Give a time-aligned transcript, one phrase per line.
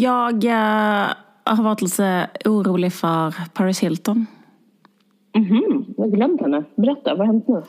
[0.00, 1.08] Jag eh,
[1.44, 4.26] har varit lite orolig för Paris Hilton.
[5.36, 6.64] Mhm, jag har glömt henne.
[6.76, 7.62] Berätta, vad har hänt nu?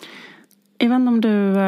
[0.77, 1.59] Jag vet inte om du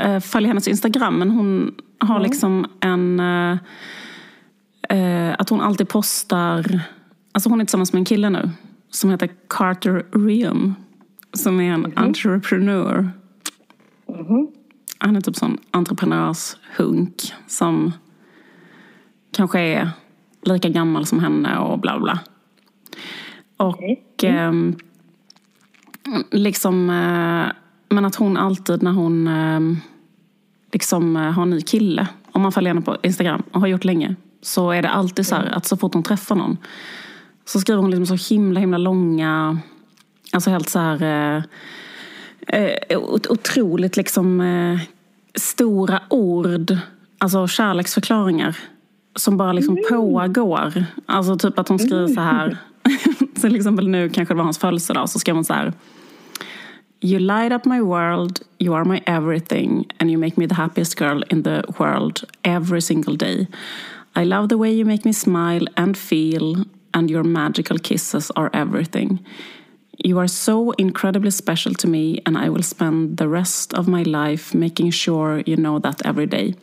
[0.00, 3.20] eh, följer hennes Instagram, men hon har liksom en...
[3.20, 3.58] eh,
[4.88, 6.80] eh, att hon alltid postar...
[7.32, 8.50] Alltså hon är tillsammans med en kille nu
[8.90, 10.74] som heter Carter Reum.
[11.32, 13.10] Som är en entreprenör.
[14.98, 17.14] Han är typ sån entreprenörshunk
[17.46, 17.92] som
[19.32, 19.90] kanske är
[20.42, 22.18] lika gammal som henne och bla bla.
[23.56, 24.76] Och ehm,
[26.30, 27.52] liksom, eh,
[27.88, 29.76] men att hon alltid när hon ehm,
[30.72, 33.84] liksom eh, har en ny kille, om man följer henne på Instagram och har gjort
[33.84, 36.56] länge, så är det alltid så här att så fort hon träffar någon
[37.44, 39.58] så skriver hon liksom så himla himla långa,
[40.32, 41.42] alltså helt så här eh,
[42.58, 44.78] eh, ot- otroligt liksom eh,
[45.34, 46.76] stora ord,
[47.18, 48.56] alltså kärleksförklaringar
[49.16, 50.84] som bara liksom pågår.
[51.06, 52.56] Alltså typ att hon skriver så här,
[53.40, 55.72] till exempel nu kanske det var hans födelsedag, så skrev hon så här
[57.04, 61.00] You light up my world, you are my everything and you make me the happiest
[61.00, 63.48] girl in the world every single day.
[64.14, 68.50] I love the way you make me smile and feel and your magical kisses are
[68.52, 69.18] everything.
[69.98, 74.02] You are so incredibly special to me and I will spend the rest of my
[74.04, 76.54] life making sure you know that every day.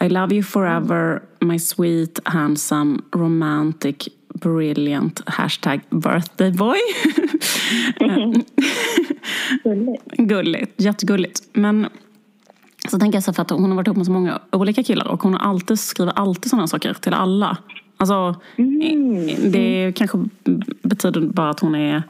[0.00, 6.78] I love you forever, my sweet, handsome, romantic, brilliant hashtag birthday boy.
[9.64, 10.16] Gulligt.
[10.16, 11.42] Gulligt, jättegulligt.
[11.52, 11.88] Men
[12.88, 15.08] så tänker jag så för att hon har varit ihop med så många olika killar
[15.08, 17.56] och hon har alltid, skriver alltid sådana saker till alla.
[17.96, 18.34] Alltså,
[19.52, 20.18] det kanske
[20.82, 22.02] betyder bara att hon är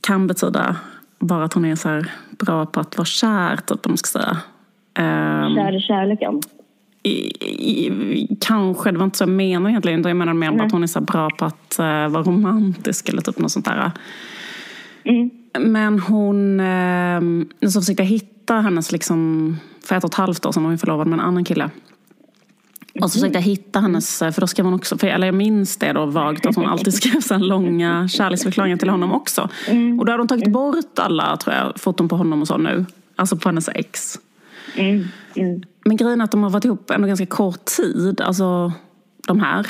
[0.00, 0.76] kan betyda
[1.18, 4.18] bara att hon är så här bra på att vara kär, typ om man ska
[4.18, 4.36] säga.
[4.94, 6.40] Ehm, Kär i kärleken.
[7.04, 10.02] I, i, kanske, det var inte så jag menade egentligen.
[10.02, 13.38] Jag menar mer att hon är så bra på att eh, vara romantisk eller typ
[13.38, 13.90] något sånt där.
[15.04, 15.30] Mm.
[15.58, 17.20] Men hon, eh,
[17.68, 20.78] så försökte jag hitta hennes, liksom, för ett och ett halvt år sedan var hon
[20.78, 21.70] förlovad med en annan kille.
[23.02, 25.76] Och så försökte jag hitta hennes, för då skrev hon också, för, eller jag minns
[25.76, 29.48] det då vagt, att hon alltid skrev så långa kärleksförklaringar till honom också.
[29.98, 32.86] Och då hade hon tagit bort alla, tror jag, foton på honom och så nu.
[33.16, 34.18] Alltså på hennes ex.
[34.76, 35.08] Mm.
[35.34, 35.62] Mm.
[35.84, 38.72] Men grejen är att de har varit ihop ändå ganska kort tid, alltså
[39.26, 39.66] de här.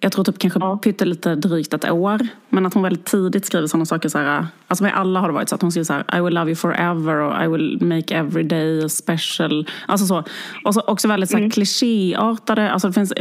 [0.00, 0.76] Jag tror typ kanske Ja.
[0.78, 2.28] pyttelite drygt ett år.
[2.48, 5.34] Men att hon väldigt tidigt skriver sådana saker så här, alltså med alla har det
[5.34, 7.78] varit så att hon skriver så här I will love you forever och I will
[7.82, 9.68] make every day special.
[9.86, 10.24] Alltså så.
[10.64, 13.12] Och så också väldigt så här klichéartade, alltså det finns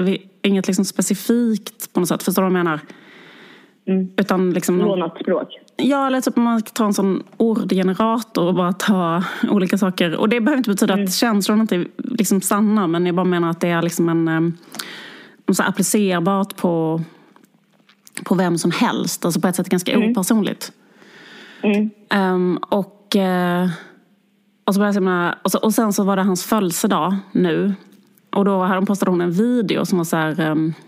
[0.41, 2.79] inget liksom specifikt på något sätt, förstår du vad jag menar?
[3.87, 4.09] Mm.
[4.17, 5.47] Utan liksom någon- Lånat språk.
[5.77, 10.15] Ja, eller typ man tar en sån ordgenerator och bara ta olika saker.
[10.15, 13.49] Och det behöver inte betyda att känslorna inte är liksom sanna, men jag bara menar
[13.49, 14.57] att det är liksom en, em,
[15.51, 17.01] så applicerbart på,
[18.25, 19.25] på vem som helst.
[19.25, 20.71] Alltså på ett sätt ganska opersonligt.
[21.63, 21.89] Mm.
[22.09, 23.69] Ehm, och, eh,
[24.65, 27.73] och, så började jag med, och, så, och sen så var det hans födelsedag nu.
[28.31, 30.39] Och då hade hon postade hon en video som var så här...
[30.39, 30.84] ehm, eh,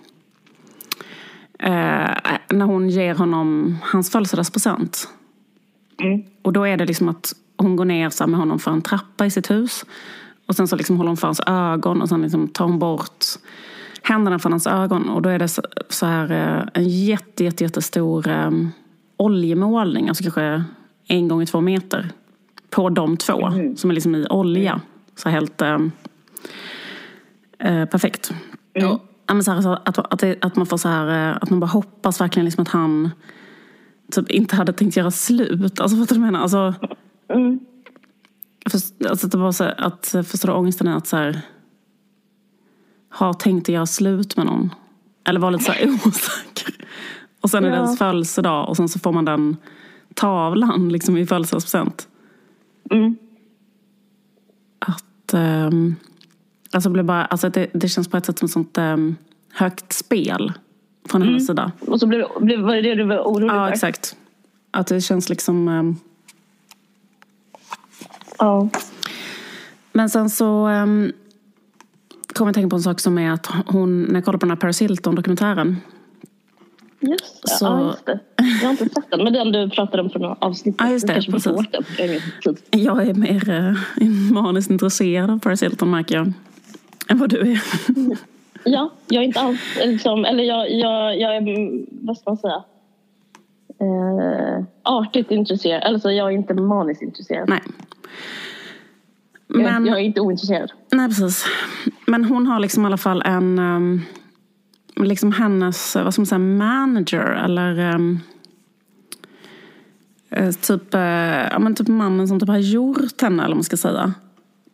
[2.49, 5.07] när hon ger honom hans födelsedagspresent.
[6.03, 6.23] Mm.
[6.41, 9.25] Och då är det liksom att hon går ner så med honom för en trappa
[9.25, 9.85] i sitt hus.
[10.47, 13.25] Och sen så liksom håller hon för hans ögon och sen liksom tar hon bort
[14.01, 15.09] händerna från hans ögon.
[15.09, 18.51] Och då är det så, så här eh, en jätte, jätte, jättestor eh,
[19.17, 20.09] oljemålning.
[20.09, 20.63] Alltså kanske
[21.07, 22.09] en gånger två meter.
[22.69, 23.51] På de två.
[23.75, 24.81] Som är liksom i olja.
[25.15, 25.79] Så helt eh,
[27.59, 28.33] eh, perfekt.
[28.73, 28.99] Ja.
[29.27, 32.45] Här, att, att, det, att man får så här, eh, att man bara hoppas verkligen
[32.45, 33.09] liksom att han
[34.11, 35.79] typ inte hade tänkt göra slut.
[35.79, 36.39] Alltså du vad jag menar?
[36.39, 36.73] Alltså,
[37.33, 37.59] Mm.
[38.69, 41.41] för, alltså det var så att förstår du ångesten är att så här,
[43.19, 44.73] ha tänkt att göra slut med någon.
[45.25, 46.87] Eller vara lite så här osäker.
[47.41, 47.81] Och sen är det Ja.
[47.83, 49.57] ens födelsedag och sen så får man den
[50.13, 52.07] tavlan liksom i födelsedagspresent.
[52.91, 53.15] Mm.
[54.79, 55.95] Att, ehm,
[56.77, 59.15] alltså blir bara, alltså det, det känns på ett sätt som ett sånt ehm,
[59.53, 60.53] högt spel
[61.09, 61.71] från hennes sida.
[61.87, 63.73] Och så blev, blev, var det det du var orolig Ja, för?
[63.73, 64.15] exakt.
[64.71, 65.67] Att det känns liksom...
[65.67, 65.95] ehm,
[68.39, 68.69] Ja.
[69.93, 71.11] Men sen så um,
[72.33, 74.45] kom jag att tänka på en sak som är att hon, när jag kollade på
[74.45, 75.77] den här Paris Hilton-dokumentären.
[76.99, 77.49] Just det.
[77.49, 78.19] Så- Ja, just det.
[78.61, 80.81] Jag har inte sett den, men den du pratade om från avsnittet.
[80.87, 81.51] Ja, just det, precis.
[82.71, 83.77] Jag är mer uh,
[84.33, 86.33] maniskt intresserad av Paris Hilton märker jag.
[87.09, 87.61] Än vad du är.
[88.63, 92.63] Ja, jag är inte alls liksom, eller jag, jag, jag är, vad ska man säga?
[93.79, 97.49] Eh, artigt intresserad, alltså jag är inte maniskt intresserad.
[97.49, 97.61] Nej.
[99.47, 100.71] Jag, Men- jag är inte ointresserad.
[100.91, 101.45] Nej, precis.
[102.07, 103.59] Men hon har liksom i alla fall en...
[103.59, 104.01] ehm,
[104.95, 107.79] liksom hennes, vad ska man säga, manager eller...
[110.29, 111.01] eh, typ, eh,
[111.51, 114.13] ja, men typ mannen som typ har gjort henne, eller vad man ska säga.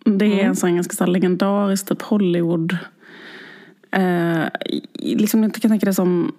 [0.06, 2.78] Det är en sån ganska så legendarisk typ Hollywood...
[3.92, 4.44] Eh,
[4.94, 6.32] liksom, jag kan tänka det som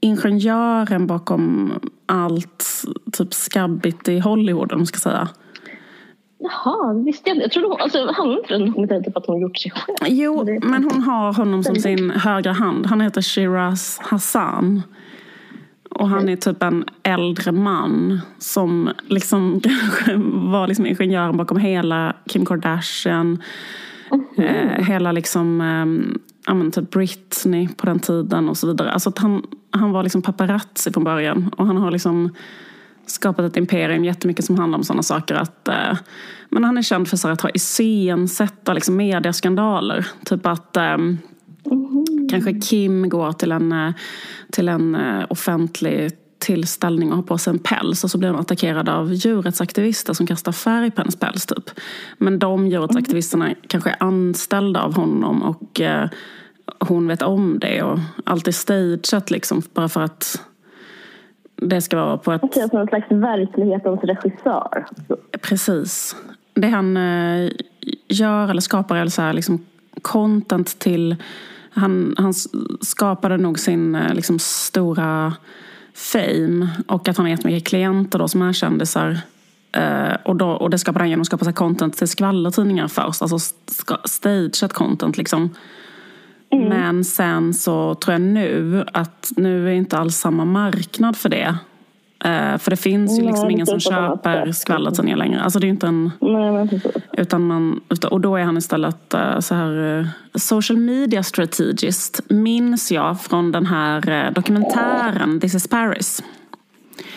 [0.00, 1.72] ingenjören bakom
[2.06, 5.28] allt typ skabbigt i Hollywood, om man ska säga.
[6.38, 7.38] Jaha, visste jag.
[7.38, 9.96] Jag trodde hon, alltså, handlar inte den dokumentären typ att hon gjort sig själv?
[10.06, 12.86] Jo, men hon har honom som sin högra hand.
[12.86, 14.82] Han heter Shiraz Hassan.
[15.98, 20.16] Och han är typ en äldre man som liksom kanske
[20.50, 23.42] var liksom ingenjören bakom hela Kim Kardashian.
[24.36, 28.90] Eh, hela liksom, eh, men typ Britney på den tiden och så vidare.
[28.90, 31.50] Alltså han, han var liksom paparazzi från början.
[31.56, 32.34] Och han har liksom
[33.06, 35.34] skapat ett imperium jättemycket som handlar om sådana saker.
[35.34, 35.98] Att, eh,
[36.48, 40.06] men han är känd för så att ha iscensätta liksom, mediaskandaler.
[40.24, 40.96] Typ att eh,
[42.30, 43.92] kanske Kim går till en, eh,
[44.52, 48.40] till en eh, offentlig tillställning och har på sig en päls och så blir hon
[48.40, 51.46] attackerad av djurrättsaktivister som kastar färg på hennes päls.
[51.46, 51.70] Typ.
[52.18, 56.08] Men de djurrättsaktivisterna kanske är anställda av honom och eh,
[56.80, 60.40] hon vet om det och allt är stageat liksom bara för att
[61.56, 64.86] det ska vara på ett Okej, som en slags verklighetens regissör.
[65.42, 66.16] Precis.
[66.54, 67.50] Det han eh,
[68.08, 69.64] gör eller skapar är så här, liksom,
[70.02, 71.16] content till...
[71.70, 72.34] Han, han
[72.80, 75.34] skapade nog sin eh, liksom, stora
[75.94, 79.20] fame och att han har jättemycket klienter då, som är kändisar.
[79.72, 83.22] Eh, och, då, och det skapade han genom att skapa content till skvallertidningar först.
[83.22, 83.38] Alltså
[84.04, 85.50] stageat content liksom.
[86.50, 91.56] Men sen så tror jag nu att nu är inte alls samma marknad för det.
[92.24, 95.40] Eh, för det finns ju Nej, liksom det ingen som köper skvallertidningar längre.
[95.40, 96.10] Alltså det är inte en...
[96.20, 96.80] Nej.
[97.12, 97.80] Utan man,
[98.10, 102.20] och då är han istället eh, så här eh, social media strategist.
[102.28, 106.22] Minns jag från den här dokumentären This is Paris.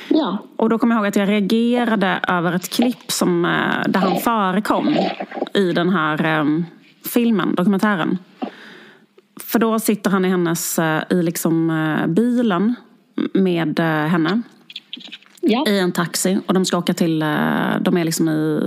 [0.10, 0.38] Ja.
[0.56, 3.42] Och då kommer jag ihåg att jag reagerade över ett klipp som,
[3.88, 4.96] där han förekom
[5.54, 6.46] i den här
[7.14, 8.18] filmen, dokumentären.
[9.40, 11.72] För då sitter han i hennes, i liksom
[12.08, 12.76] bilen
[13.34, 14.42] med henne
[15.44, 15.66] Ja.
[15.68, 17.28] i en taxi och de ska åka till, eh,
[17.82, 18.62] de är liksom i,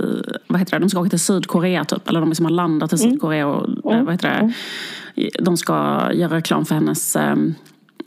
[0.47, 2.09] vad heter det, de ska åka till Sydkorea typ.
[2.09, 4.53] Eller de liksom har landat i Sydkorea och, eh, vad heter det,
[5.39, 5.73] de ska
[6.13, 7.35] göra reklam för hennes eh,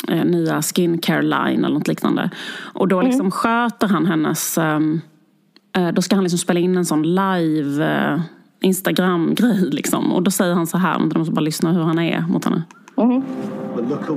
[0.08, 2.30] eh, nya skincare line eller något liknande.
[2.74, 4.80] Och då liksom sköter han hennes, eh,
[5.76, 8.20] eh, då ska han liksom spela in en sån live eh,
[8.60, 10.12] Instagram-grej liksom.
[10.12, 12.44] Och då säger han så här, men de måste bara lyssna hur han är mot
[12.44, 12.62] henne.
[13.76, 14.08] But look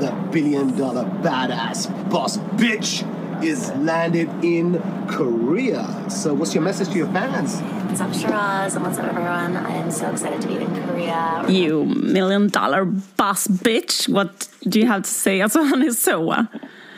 [0.00, 3.04] The billion dollar badass boss bitch
[3.44, 5.84] is landed in Korea.
[6.08, 7.60] So, what's your message to your fans?
[7.60, 9.58] What's up, Shiraz, and what's up, everyone?
[9.58, 11.44] I am so excited to be in Korea.
[11.48, 12.86] You million dollar
[13.16, 15.42] boss bitch, what do you have to say?
[15.42, 16.46] Alltså han är så.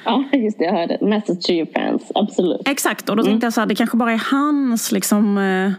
[0.05, 0.65] ja, just det.
[0.65, 0.99] Jag hörde.
[1.01, 2.03] Message to your fans.
[2.15, 2.69] Absolut.
[2.69, 5.39] Exakt, och då tänkte jag så här, det kanske bara är hans liksom...
[5.39, 5.73] Eh,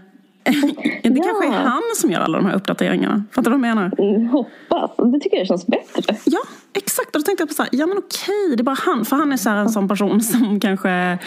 [1.04, 3.24] det kanske är han som gör alla de här uppdateringarna.
[3.31, 3.92] Fattar du vad jag menar?
[3.98, 4.92] Mm, hoppas.
[4.98, 6.16] Det tycker jag känns bättre.
[6.25, 6.40] Ja,
[6.74, 7.16] exakt.
[7.16, 9.06] Och då tänkte jag på så här, ja men okej, det är bara han.
[9.06, 11.18] För han är så här en sån person som kanske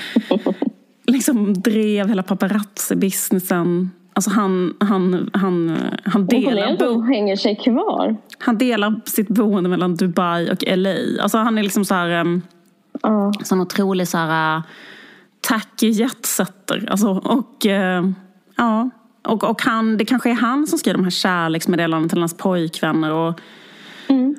[1.07, 3.91] liksom drev hela paparazzi-businessen.
[4.13, 8.17] Alltså han, han, han, han, delar bo, hänger sig kvar.
[8.39, 11.23] han delar sitt boende mellan Dubai och LA.
[11.23, 12.09] Alltså han är liksom så här...
[12.09, 12.43] ehm,
[13.03, 13.33] Ja.
[13.45, 14.63] sån otrolig så här, äh,
[15.41, 16.89] tacky jetsetter.
[16.91, 18.05] Alltså, och, eh,
[18.57, 18.91] ja,
[19.23, 23.13] och, och han, det kanske är han som skriver de här kärleksmeddelandena till hans pojkvänner.
[23.13, 23.41] Och,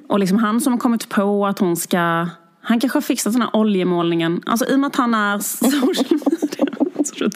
[0.08, 2.28] och liksom han som har kommit på att hon ska...
[2.62, 4.42] Han kanske har fixat den här oljemålningen.
[4.46, 5.40] Alltså i och med att han är
[7.04, 7.30] social.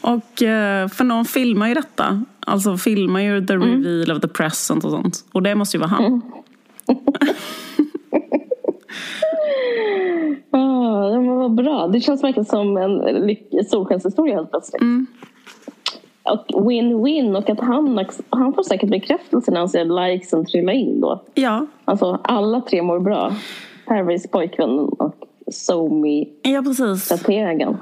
[0.00, 2.24] Och eh, för någon filmar ju detta.
[2.40, 5.24] Alltså filmar ju the reveal of the present och sånt.
[5.32, 6.22] Och det måste ju vara han.
[10.54, 11.88] Ah, ja, men vad bra.
[11.88, 14.82] Det känns verkligen som en solskenshistoria helt plötsligt.
[16.24, 21.00] Och win-win och att han, han får säkert bekräftelse när han ser likesen trilla in
[21.00, 21.22] då.
[21.34, 23.32] Ja, Alltså alla tre mår bra.
[23.86, 25.14] Harrys pojkvän och
[25.50, 27.02] Somi ja precis.
[27.04, 27.76] strategen.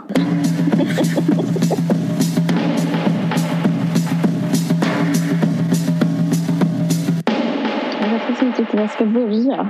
[8.01, 9.69] Jag vet inte riktigt var jag ska börja.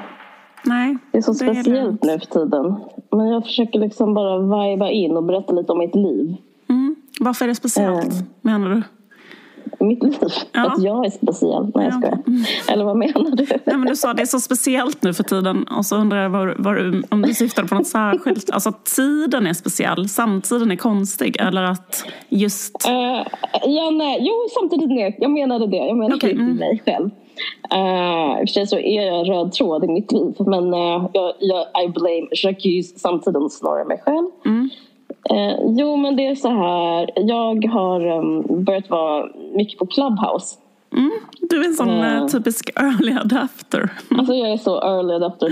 [0.64, 2.04] Nej, Det är så det speciellt lugnt.
[2.04, 2.74] nu för tiden.
[3.10, 6.36] Men jag försöker liksom bara viba in och berätta lite om mitt liv.
[7.20, 7.26] Mm.
[7.26, 8.26] Varför är det speciellt, Mm.
[8.42, 8.82] menar du?
[9.84, 10.14] mitt liv.
[10.52, 10.66] Ja.
[10.66, 11.72] Att jag är speciell.
[11.74, 11.98] Nej, jag Ja.
[11.98, 12.18] skojar.
[12.68, 13.46] Eller vad menar du?
[13.64, 16.30] Nej, men du sa det är så speciellt nu för tiden och så undrar jag
[16.58, 18.50] vad du, om du syftade på något särskilt.
[18.50, 22.86] Alltså att tiden är speciell, samtiden är konstig eller att just...
[22.86, 23.26] Eh,
[23.64, 24.18] ja, nej.
[24.20, 25.16] Jo, samtidigt nej.
[25.20, 25.76] Jag menade det.
[25.76, 26.56] Jag menade till mm.
[26.56, 27.10] mig själv.
[27.74, 30.34] Uh, I och för sig så är jag en röd tråd i mitt liv.
[30.38, 34.26] Men eh, jag, jag, I blame Jacques samtidigt snarare mig själv.
[34.46, 34.70] Mm.
[35.30, 37.10] Eh, jo, men det är så här.
[37.16, 40.56] Jag har um, börjat vara mycket på Clubhouse.
[40.96, 42.16] Mm, du är en sån Ja.
[42.16, 43.88] eh, typisk early adapter.
[44.18, 45.48] Alltså jag är så early adapter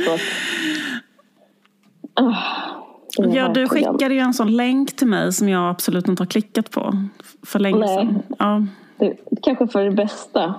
[3.16, 6.22] det är Ja, du skickade ju en sån länk till mig som jag absolut inte
[6.22, 6.92] har klickat på
[7.46, 7.96] för länge Nej.
[7.96, 8.22] sedan.
[8.38, 8.66] Ja.
[8.98, 10.54] Det, kanske för det bästa.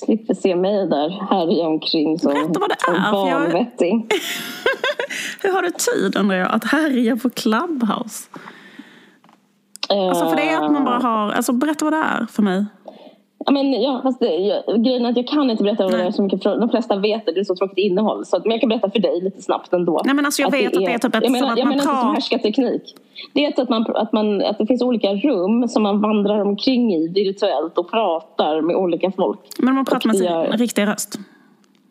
[0.00, 4.08] Slipper se mig där härja omkring som Berätta vad det är, för jag- vanvetting.
[5.42, 8.28] Hur har du tid undrar jag att härja på Clubhouse?
[9.88, 12.64] Alltså för det är att man bara har, alltså berätta vad det är för mig.
[13.46, 16.02] Ja, men, ja, fast det, jag, grejen är att jag kan inte berätta vad det
[16.02, 16.42] är så mycket.
[16.42, 18.24] För de flesta vet det, det är så tråkigt innehåll.
[18.24, 20.02] Så, att- men jag kan berätta för dig lite snabbt ändå.
[20.04, 21.68] Nej, men alltså, jag vet att det är typ ett- jag menar, att jag man
[21.68, 22.94] menar inte som pratar- härskarteknik.
[23.32, 26.94] Det är att, man, att, man, att det finns olika rum som man vandrar omkring
[26.94, 29.38] i virtuellt och pratar med olika folk.
[29.58, 31.18] Men man pratar med sin det gör- riktiga röst.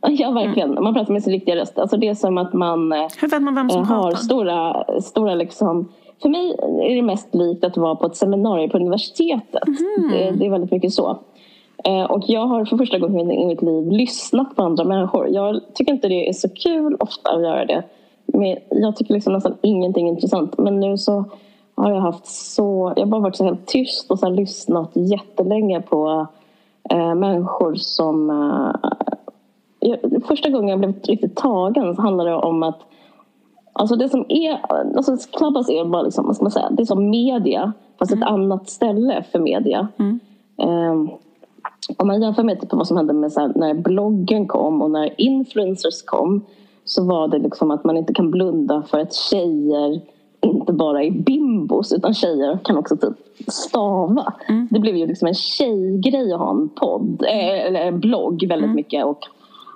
[0.07, 0.73] Ja, verkligen.
[0.73, 1.79] Man pratar med sin riktiga röst.
[1.79, 4.17] Alltså det är som att man eh, Hur vet man vem som eh, har pratar?
[4.17, 5.91] stora, stora liksom...
[6.21, 6.51] För mig
[6.91, 9.67] är det mest likt att vara på ett seminarium på universitetet.
[9.67, 10.11] Mhm.
[10.11, 11.19] Det, det är väldigt mycket så.
[11.83, 15.27] Eh, Och jag har för första gången i mitt liv lyssnat på andra människor.
[15.29, 17.83] Jag tycker inte det är så kul ofta att göra det.
[18.25, 20.57] Men jag tycker liksom nästan ingenting är intressant.
[20.57, 21.25] Men nu så
[21.75, 22.93] har jag haft så...
[22.95, 26.27] Jag har bara varit så helt tyst och här lyssnat jättelänge på
[26.89, 28.29] eh, människor som...
[28.29, 28.89] Eh,
[29.79, 32.79] jag, första gången jag blev riktigt tagen så handlade det om att
[33.75, 34.59] Alltså det som är,
[34.97, 38.23] alltså Clubhouse är bara liksom, vad ska man säga, det är som media fast ett
[38.23, 39.87] annat ställe för media.
[40.57, 41.09] Ehm,
[41.97, 44.91] om man jämför med typ vad som hände med så här, när bloggen kom och
[44.91, 46.45] när influencers kom
[46.85, 50.01] så var det liksom att man inte kan blunda för att tjejer
[50.41, 54.33] inte bara är bimbos utan tjejer kan också typ stava.
[54.69, 58.75] Det blev ju liksom en tjejgrej att ha en podd, eh, eller en blogg väldigt
[58.75, 59.19] mycket och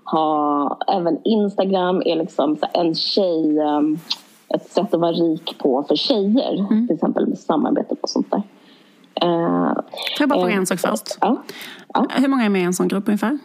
[0.06, 4.00] ha även Instagram är liksom en tjej um,
[4.50, 8.42] ett sätt att vara rik på för tjejer till exempel med samarbete och sånt där.
[9.22, 9.74] Eh,
[10.18, 11.18] Får jag bara fråga eh, en sak först?
[11.22, 11.44] Ja.
[11.94, 12.06] ja.
[12.16, 13.38] Hur många är med i en sån grupp ungefär?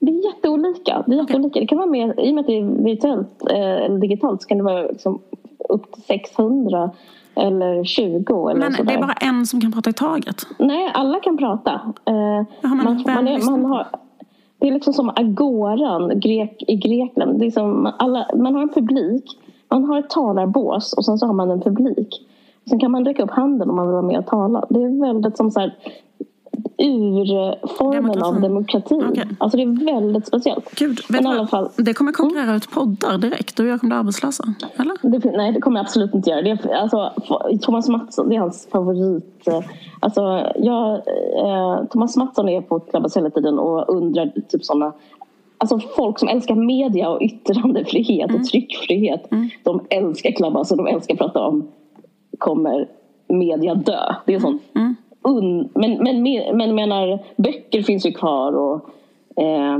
[0.00, 1.04] Det är jätteolika.
[1.06, 1.60] Det, är jätteolika.
[1.60, 4.48] det kan vara mer, I och med att det är virtuellt eh, eller digitalt så
[4.48, 5.20] kan det vara liksom
[5.68, 6.90] upp till 600
[7.34, 8.88] eller 20 eller Men sådär.
[8.88, 10.46] det är bara en som kan prata i taget.
[10.58, 11.72] Nej, alla kan prata.
[12.04, 12.14] Eh,
[12.62, 13.86] men man, vem man, är, man har,
[14.58, 17.38] det är liksom som agoran grek, i Grekland.
[17.38, 19.24] Det är som alla, man har en publik,
[19.68, 22.26] man har ett talarbås och sen så har man en publik.
[22.68, 24.66] Sen kan man räcka upp handen om man vill vara med och tala.
[24.70, 25.74] Det är väldigt som så här,
[26.78, 28.22] urformen Demokrati.
[28.24, 28.94] av demokrati.
[29.10, 29.24] Okej.
[29.38, 30.74] Alltså det är väldigt speciellt.
[30.78, 33.56] Gud, Men i alla fall, Det kommer konkurrera ut poddar direkt.
[33.56, 34.44] Du och jag kommer bli arbetslösa.
[34.76, 35.18] Eller?
[35.18, 36.42] Det, nej, det kommer jag absolut inte göra.
[36.42, 37.12] Det är, alltså,
[37.62, 39.48] Thomas Mattsson, det är hans favorit.
[39.48, 39.60] eh,
[40.00, 40.22] Alltså,
[40.58, 40.92] jag,
[41.38, 44.92] eh, Thomas Mattsson är på Clubhouse hela tiden och undrar typ såna
[45.58, 49.30] Alltså folk som älskar media och yttrandefrihet och tryckfrihet.
[49.62, 51.68] De älskar Clubhouse och de älskar att prata om
[52.44, 52.88] kommer
[53.28, 54.14] media dö?
[54.26, 54.62] Det är sånt.
[55.22, 58.88] Un, men, men, men, men menar, böcker finns ju kvar och
[59.42, 59.78] eh,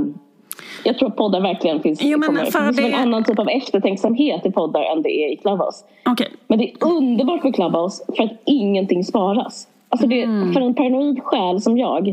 [0.83, 2.03] jag tror att poddar verkligen finns.
[2.03, 5.01] Jo, men kommer, för det finns det- en annan typ av eftertänksamhet i poddar än
[5.01, 5.85] det är i Clubhouse.
[6.05, 6.27] Okej.
[6.47, 9.67] Men det är underbart med Clubhouse för att ingenting sparas.
[9.89, 12.07] Alltså det, För en paranoid själ som jag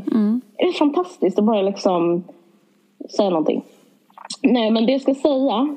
[0.59, 2.25] är det fantastiskt att bara liksom
[3.17, 3.63] säga någonting.
[4.43, 5.77] Nej, men det jag ska säga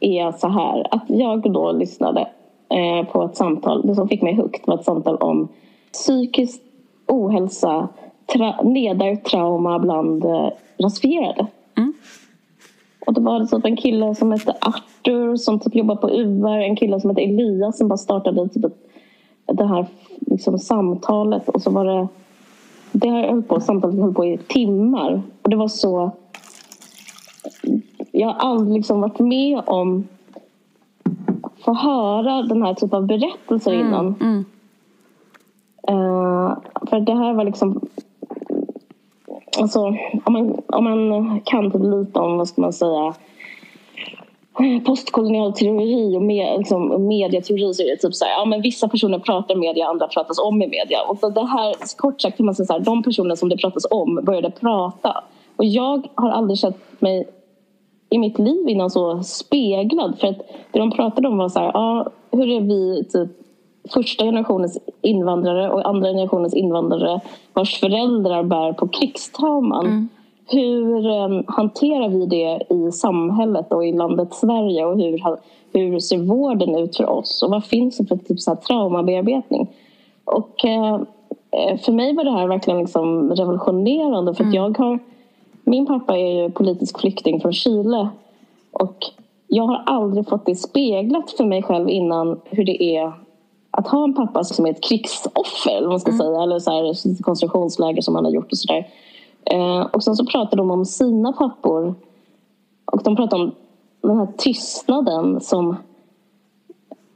[0.00, 2.26] är så här att jag då lyssnade
[2.74, 3.86] eh, på ett samtal.
[3.86, 5.48] Det som fick mig högt var ett samtal om
[5.92, 6.62] psykisk
[7.08, 7.88] ohälsa,
[8.34, 11.46] tra- ledartrauma bland eh, rasifierade.
[13.06, 16.58] Och det var typ en kille som hette Arthur som typ jobbar på UR.
[16.58, 18.64] En kille som hette Elias som bara startade typ
[19.46, 19.86] det här
[20.20, 21.48] liksom, samtalet.
[21.48, 22.08] Och så var det...
[22.92, 25.22] Det här höll på, samtalet höll på i timmar.
[25.42, 26.10] Och det var så...
[28.12, 30.08] Jag har aldrig liksom varit med om
[31.64, 34.14] få höra den här typen av berättelser innan.
[35.88, 36.56] Eh,
[36.90, 37.80] för det här var liksom
[39.58, 39.80] Alltså,
[40.24, 43.14] om man, om man kan typ lite om, vad ska man säga,
[44.86, 48.88] postkolonial teori och med, liksom, mediateori så är det typ så här, ja men vissa
[48.88, 50.98] personer pratar media, andra pratas om i media.
[51.08, 53.56] Och så det här, kort sagt kan man säga så här, de personer som det
[53.56, 55.24] pratas om började prata.
[55.56, 57.28] Och jag har aldrig känt mig
[58.14, 60.18] i mitt liv innan så speglad.
[60.18, 60.38] För att
[60.72, 63.30] det de pratade om var så här, ja, hur är vi typ
[63.92, 67.20] första generationens invandrare och andra generationens invandrare
[67.52, 69.86] vars föräldrar bär på krigstrauman.
[69.86, 70.08] Mm.
[70.46, 75.20] Hur eh, hanterar vi det i samhället och i landet Sverige och hur,
[75.72, 79.68] hur ser vården ut för oss och vad finns det för typ så här traumabearbetning?
[80.24, 81.00] Och eh,
[81.84, 84.98] för mig var det här verkligen liksom revolutionerande för att jag har
[85.64, 88.08] min pappa är ju politisk flykting från Chile
[88.70, 88.96] och
[89.46, 93.12] jag har aldrig fått det speglat för mig själv innan hur det är
[93.70, 97.22] att ha en pappa som är ett krigsoffer, eller man ska säga, eller så här,
[97.22, 98.88] koncentrationsläger som han har gjort och sådär.
[99.44, 101.94] Eh, och sen så pratar de om sina pappor
[102.84, 103.52] och de pratar om
[104.00, 105.76] den här tystnaden som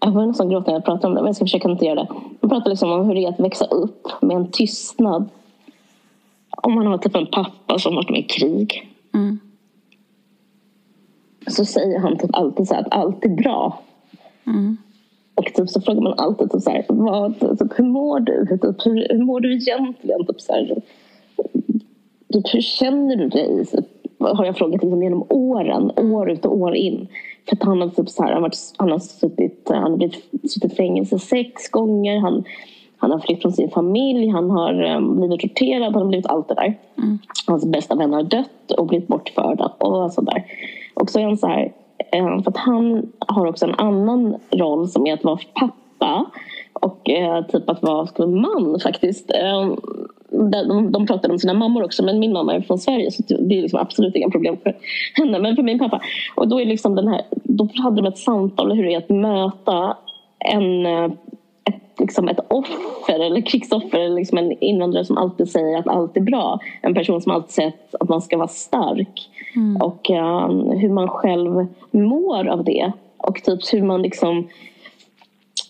[0.01, 1.95] jag får nästan gråta när jag pratar om det, men jag ska försöka inte göra
[1.95, 2.09] det.
[2.41, 5.29] De pratar liksom om hur det är att växa upp med en tystnad.
[6.69, 8.89] Om man har typ en pappa som varit med i krig.
[9.15, 9.39] Mm.
[11.47, 13.81] Så säger han typ alltid så att allt är bra.
[14.47, 14.77] Mm.
[15.35, 18.47] Och typ så frågar man alltid typ så här, vad, typ, hur mår du?
[18.47, 20.27] Typ, hur, hur mår du egentligen?
[20.27, 20.83] Typ så här,
[22.33, 23.67] typ, hur känner du dig?
[23.67, 23.83] Så,
[24.19, 27.09] har jag frågat liksom, genom åren, år ut och år in.
[27.49, 29.97] För att han har, typ så här, han, har varit, han har suttit, han har
[29.97, 32.19] blivit, suttit fängelse sex gånger.
[32.19, 32.45] Han,
[32.99, 36.49] han har flytt från sin familj, han har um, blivit torterad, han har blivit allt
[36.49, 36.79] det där.
[37.47, 40.45] Hans bästa vän har dött och blivit bortförd och sådär.
[40.95, 41.73] Och så är han så här,
[42.13, 46.27] eh, för att han har också en annan roll som är att vara pappa
[46.73, 49.31] och eh, typ att vara ska man, faktiskt.
[49.35, 49.75] Eh,
[50.53, 53.59] de, de pratar om sina mammor också men min mamma är från Sverige så det
[53.59, 54.77] är liksom absolut inga problem för
[55.15, 56.01] henne men för min pappa.
[56.37, 58.99] Och då är liksom den här, då hade de ett samtal om hur det är
[58.99, 59.97] att möta
[60.39, 61.11] en eh,
[62.01, 66.21] liksom ett offer eller krigsoffer eller liksom en invandrare som alltid säger att allt är
[66.21, 66.59] bra.
[66.83, 69.29] En person som alltid säger att- man ska vara stark.
[69.83, 72.93] Och um, hur man själv mår av det.
[73.17, 74.49] Och typ hur man liksom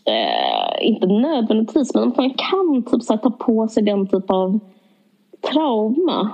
[0.05, 4.31] eh, inte nödvändigtvis men att man kan typ så här, ta på sig den typ
[4.31, 4.59] av
[5.53, 6.31] trauma.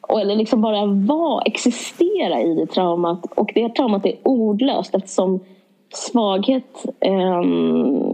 [0.00, 3.26] Och, eller liksom bara vara, existera i det traumat.
[3.34, 5.40] Och det traumat är ordlöst eftersom
[5.94, 8.12] svaghet ehm,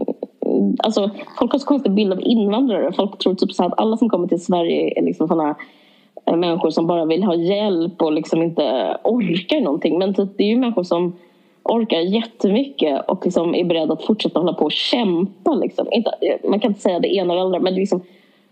[0.79, 1.09] Alltså,
[1.39, 2.91] folk har så konstig bild av invandrare.
[2.91, 5.55] Folk tror typ så här att alla som kommer till Sverige är liksom såna
[6.25, 9.99] eh, människor som bara vill ha hjälp och liksom inte orkar någonting.
[9.99, 11.15] Men typ, det är ju människor som
[11.63, 15.53] orkar jättemycket och liksom är beredda att fortsätta hålla på och kämpa.
[15.53, 15.87] Liksom.
[15.91, 16.11] Inte,
[16.49, 18.01] man kan inte säga det ena eller andra men det är liksom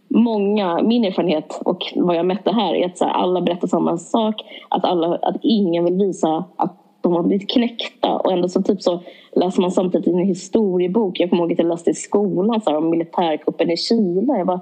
[0.08, 3.98] många, min erfarenhet och vad jag mätte här är att så här, alla berättar samma
[3.98, 4.36] sak.
[4.70, 8.82] Att, alla, att ingen vill visa att de har blivit knäckta och ändå så typ
[8.82, 9.00] så
[9.32, 11.20] läser man samtidigt en historiebok.
[11.20, 14.38] Jag kommer ihåg att jag läste i skolan så här, om militärkuppen i Chile.
[14.38, 14.62] Jag bara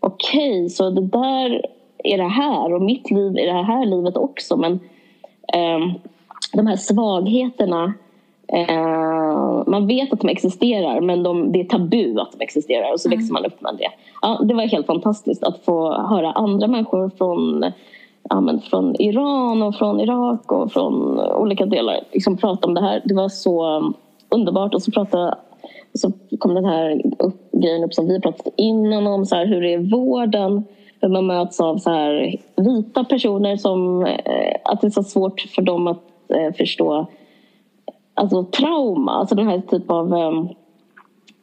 [0.00, 1.66] okej, så det där
[2.04, 4.80] är det här och mitt liv är det här livet också men
[5.52, 5.92] ehm,
[6.52, 7.94] de här svagheterna
[8.48, 13.00] eh, man vet att de existerar men de, det är tabu att de existerar och
[13.00, 13.88] så växer man upp med det.
[14.22, 17.72] Ja, det var helt fantastiskt att få höra andra människor från,
[18.30, 22.80] ja, men från Iran och från Irak och från olika delar liksom prata om det
[22.80, 23.02] här.
[23.04, 23.94] Det var så um,
[24.28, 24.74] underbart.
[24.74, 25.34] Och så pratade
[25.94, 29.60] så kom den här upp, grejen upp som vi pratat innan om så här, hur
[29.60, 30.64] det är i vården.
[31.00, 35.40] Hur man möts av så här, vita personer som eh, att det är så svårt
[35.40, 37.06] för dem att eh, förstå
[38.14, 40.48] alltså trauma, alltså den här typen av um,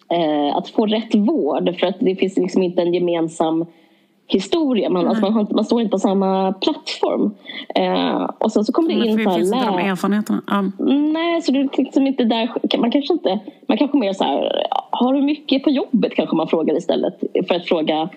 [0.10, 1.76] eh, att få rätt vård.
[1.80, 3.66] För att det finns liksom inte en gemensam
[4.34, 4.90] historia.
[4.90, 7.36] Man, alltså man, har man står inte på samma plattform.
[7.76, 10.42] Eh, och sen så kommer det Men in det finns inte de erfarenheterna.
[10.48, 10.86] Ja.
[10.86, 12.78] Nej, så det är liksom inte där.
[12.78, 13.40] Man kanske inte...
[13.68, 14.66] Man kanske mer så här...
[14.90, 16.16] Har du mycket på jobbet?
[16.16, 17.20] Kanske man frågar istället.
[17.48, 18.10] För att fråga...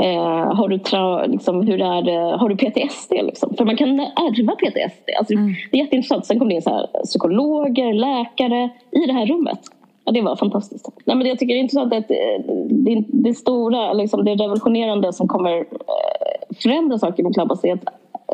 [0.00, 3.12] Eh, har, du tra, liksom, hur är det, har du PTSD?
[3.12, 3.54] Liksom?
[3.54, 5.10] För man kan ärva PTSD.
[5.18, 5.34] Alltså,
[5.70, 6.26] Det är jätteintressant.
[6.26, 9.60] Sen kom det in så här, psykologer, läkare i det här rummet.
[10.08, 10.88] Ja, det var fantastiskt.
[11.04, 15.12] Nej, men det jag tycker är intressant att eh, det, det stora, liksom, det revolutionerande
[15.12, 17.84] som kommer eh, förändra saker med Clubhouse alltså, är att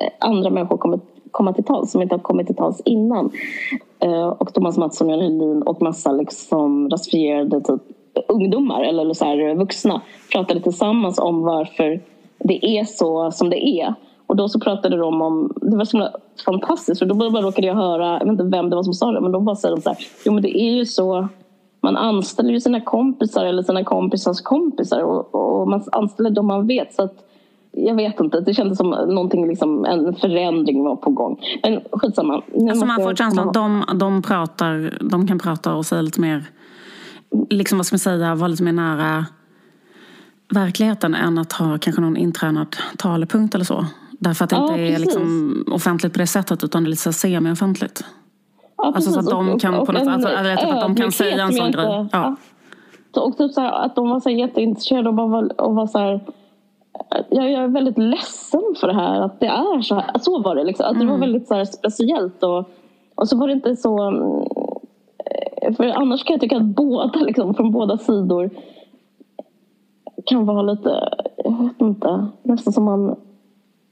[0.02, 3.30] eh, andra människor kommer komma till tals som inte har kommit till tals innan.
[4.38, 7.82] Och Thomas Mattsson, Jan Helin och massa liksom rasifierade typ,
[8.28, 10.00] ungdomar eller så här, vuxna
[10.32, 12.00] pratade tillsammans om varför
[12.38, 13.94] det är så som det är.
[14.26, 16.12] Och då så pratade de om, det var så himla
[16.44, 19.12] fantastiskt för då bara råkade jag höra, jag vet inte vem det var som sa
[19.12, 21.28] det men de bara säger så här, jo men det är ju så
[21.84, 26.66] man anställer ju sina kompisar eller sina kompisars kompisar och, och man anställer dem man
[26.66, 27.24] vet så att
[27.76, 31.40] jag vet inte, det kändes som någonting, liksom, en förändring var på gång.
[31.62, 32.42] Men skitsamma.
[32.54, 36.20] Nu Alltså man får känslan att de, de, pratar, de kan prata och säga lite
[36.20, 36.44] mer,
[37.50, 39.26] liksom vad ska man säga, vara lite mer nära
[40.48, 43.86] verkligheten än att ha kanske någon intränad talepunkt eller så.
[44.10, 47.12] Därför att det Ja, inte är liksom offentligt på det sättet utan det är lite
[47.12, 48.04] semi-offentligt.
[48.84, 51.42] Ja, Alltså så att de kan och på något- alltså, typ att de kan säga
[51.44, 51.84] en sån grej.
[52.00, 52.36] inte- Ja.
[53.22, 55.98] Och typ så här, att de var så jätteintresserade och, bara var, och var så
[55.98, 56.20] här,
[57.30, 60.18] jag, jag är väldigt ledsen för det här, att det är så här.
[60.20, 60.86] Så var det liksom.
[60.86, 62.68] Att det var väldigt så här speciellt och,
[63.14, 64.00] och så var det inte så...
[64.02, 64.48] mm,
[65.76, 68.50] För annars kan jag tycka att båda, liksom, från båda sidor
[70.26, 71.08] kan vara lite,
[71.44, 73.16] jag vet inte, nästan som man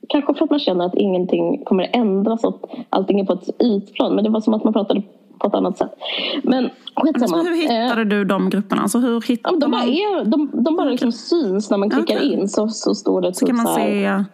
[0.08, 3.48] Kanske för att man känner att ingenting kommer ändras och att allting är på ett
[3.62, 4.14] ytplan.
[4.14, 5.02] Men det var som att man pratade
[5.38, 5.94] på ett annat sätt.
[6.42, 7.42] Men skitsamma.
[7.42, 8.82] Hur hittade Eh, du de grupperna?
[8.82, 12.32] Alltså, hur ja, de bara, är, de, de bara liksom syns när man klickar Okej.
[12.32, 12.48] in.
[12.48, 14.24] Så, så står det Ska typ man så här, se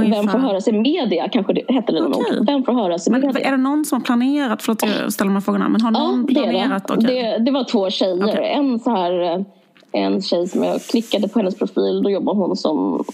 [0.00, 0.38] Vem får ungefär?
[0.38, 1.28] höra sig media?
[1.28, 2.46] Kanske det hette det ord.
[2.46, 3.46] Vem får höra sig Men media?
[3.46, 5.98] är det någon som har planerat, förlåt jag ställer de här frågorna, men har Ja,
[6.10, 6.88] någon det är planerat?
[6.88, 6.94] det.
[6.94, 7.22] Okej.
[7.38, 7.44] det.
[7.44, 8.24] Det var två tjejer.
[8.24, 8.52] Okej.
[8.54, 9.40] En så här, eh,
[9.92, 12.02] en tjej som jag klickade på hennes profil.
[12.02, 13.04] Då jobbar hon som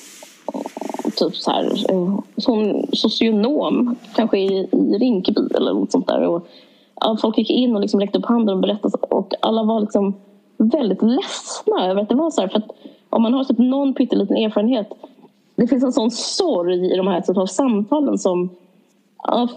[1.16, 3.96] typ så här, eh, som socionom.
[4.14, 6.26] Kanske i, i Rinkeby eller något sånt där.
[6.26, 6.48] Och,
[7.00, 8.98] ja, folk gick in och liksom räckte upp handen och berättade.
[8.98, 10.14] Och alla var liksom
[10.56, 12.48] väldigt ledsna över att det var så här.
[12.48, 12.70] För att
[13.10, 14.88] om man har typ någon pytteliten erfarenhet.
[15.56, 18.50] Det finns en sån sorg i de här typ av samtalen som
[19.22, 19.48] Ja,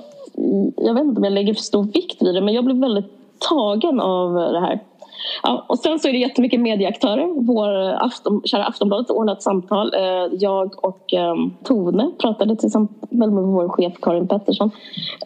[0.78, 3.12] jag vet inte om jag lägger för stor vikt vid det men jag blev väldigt
[3.50, 4.80] tagen av det här.
[5.44, 7.28] Ja, och sen så är det jättemycket medieaktörer.
[7.42, 7.70] Vår
[8.06, 9.94] afton, kära Aftonbladet ordnade ett samtal.
[9.94, 14.72] Eh, Jag och eh, Tone pratade tillsammans med vår chef Karin Pettersson.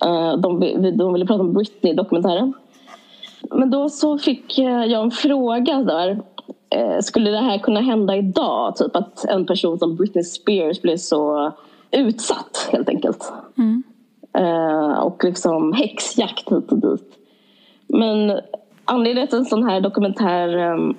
[0.06, 0.60] Eh, De,
[0.98, 2.54] de ville prata om Britney-dokumentären.
[3.52, 6.22] Men då så fick eh, jag en fråga där.
[7.02, 8.76] Skulle det här kunna hända idag?
[8.76, 11.52] Typ att en person som Britney Spears blev så
[11.92, 13.34] utsatt helt enkelt.
[14.38, 17.18] Eh, och liksom häxjakt hit och dit.
[17.88, 18.40] Men
[18.88, 20.95] anledningen till en sån här dokumentär ehm,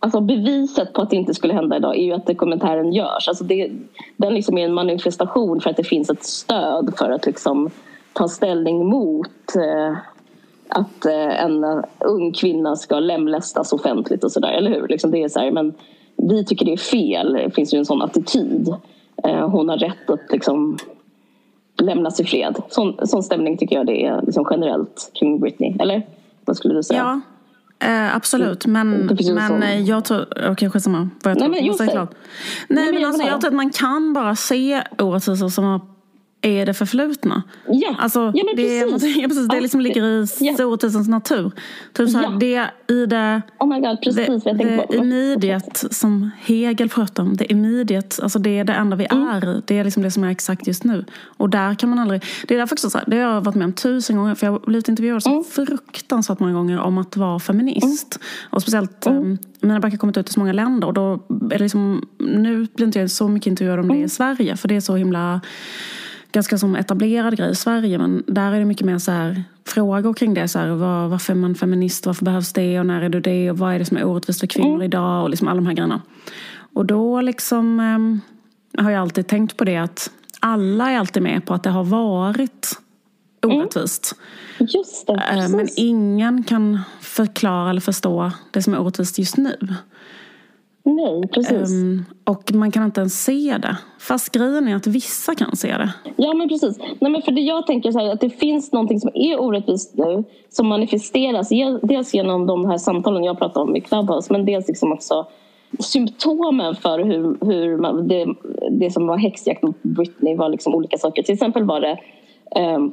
[0.00, 3.28] Alltså beviset på att det inte skulle hända idag är ju att dokumentären görs.
[3.28, 3.70] Alltså det,
[4.16, 7.70] den liksom är en manifestation för att det finns ett stöd för att liksom
[8.12, 9.96] ta ställning mot eh,
[10.68, 11.64] att eh, en
[11.98, 14.88] ung kvinna ska lemlästas offentligt och sådär, eller hur?
[14.88, 15.74] Liksom det är så här, men
[16.16, 17.32] vi tycker det är fel.
[17.32, 18.74] Det finns ju en sån attityd.
[19.24, 20.78] Eh, hon har rätt att liksom
[21.82, 22.62] lämnas i fred.
[22.68, 25.76] Sån, sån stämning tycker jag det är liksom generellt kring Britney.
[25.80, 26.02] Eller?
[26.48, 27.20] Vad skulle du säga?
[27.80, 28.66] Ja, eh, absolut.
[28.66, 30.48] Men, ju men sån- eh, jag tror...
[30.50, 31.10] Okej, skitsamma.
[31.22, 31.86] Vad jag Nej, men just det.
[31.92, 32.14] klart.
[32.68, 35.80] Nej, men men alltså, jag tror att man kan bara se orättvisor som har-
[36.42, 37.42] är det förflutna.
[37.68, 37.96] Ja.
[37.98, 39.16] Alltså, Ja, men det, är- precis.
[39.16, 40.64] ja, precis, det Ja, liksom ligger i ja.
[40.64, 41.52] orättvisans natur.
[41.92, 42.30] Typ så här, Ja.
[42.86, 43.42] det i det...
[43.58, 48.58] Oh my god, precis Det, det immediate som Hegel pratar om, det immediate, alltså det
[48.58, 49.28] är det enda vi Mm.
[49.28, 49.62] är.
[49.66, 51.04] Det är liksom det som är exakt just nu.
[51.24, 52.22] Och där kan man aldrig...
[52.48, 54.46] Det är därför också så här, det har jag varit med om tusen gånger, för
[54.46, 55.44] jag har blivit intervjuad Mm.
[55.44, 58.18] så fruktansvärt många gånger om att vara feminist.
[58.50, 59.38] Och speciellt, mm.
[59.60, 62.66] mina böcker har kommit ut i så många länder och då är det liksom, nu
[62.74, 64.04] blir inte jag så mycket intervjuad om det Mm.
[64.06, 65.40] i Sverige, för det är så himla
[66.32, 67.98] ganska som etablerad grej i Sverige.
[67.98, 70.48] Men där är det mycket mer så här, frågor kring det.
[70.48, 72.06] Så här, var, varför är man feminist?
[72.06, 72.80] Varför behövs det?
[72.80, 73.50] Och när är du det?
[73.50, 75.22] Och vad är det som är orättvist för kvinnor idag?
[75.22, 76.02] Och liksom alla de här grejerna.
[76.72, 78.20] Och då liksom ehm,
[78.78, 80.10] har jag alltid tänkt på det att
[80.40, 82.78] alla är alltid med på att det har varit
[83.42, 84.14] orättvist.
[84.58, 85.56] Just det, Eh, precis.
[85.56, 89.56] Men ingen kan förklara eller förstå det som är orättvist just nu.
[90.88, 91.70] Nej, precis.
[91.70, 93.76] Ehm, och man kan inte ens se det.
[93.98, 95.92] Fast grejen är att vissa kan se det.
[96.16, 96.78] Ja men precis.
[96.78, 99.94] Nej, men för det jag tänker så här, att det finns någonting som är orättvist
[99.94, 101.48] nu som manifesteras
[101.82, 105.26] dels genom de här samtalen jag pratar om i Clubhouse men dels liksom också
[105.78, 108.26] symptomen för hur, hur man, det,
[108.70, 111.22] det som var häxjakt mot Britney var liksom olika saker.
[111.22, 111.98] Till exempel var det
[112.56, 112.92] ehm,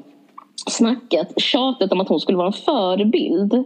[0.68, 3.64] snacket, tjatet om att hon skulle vara en förebild.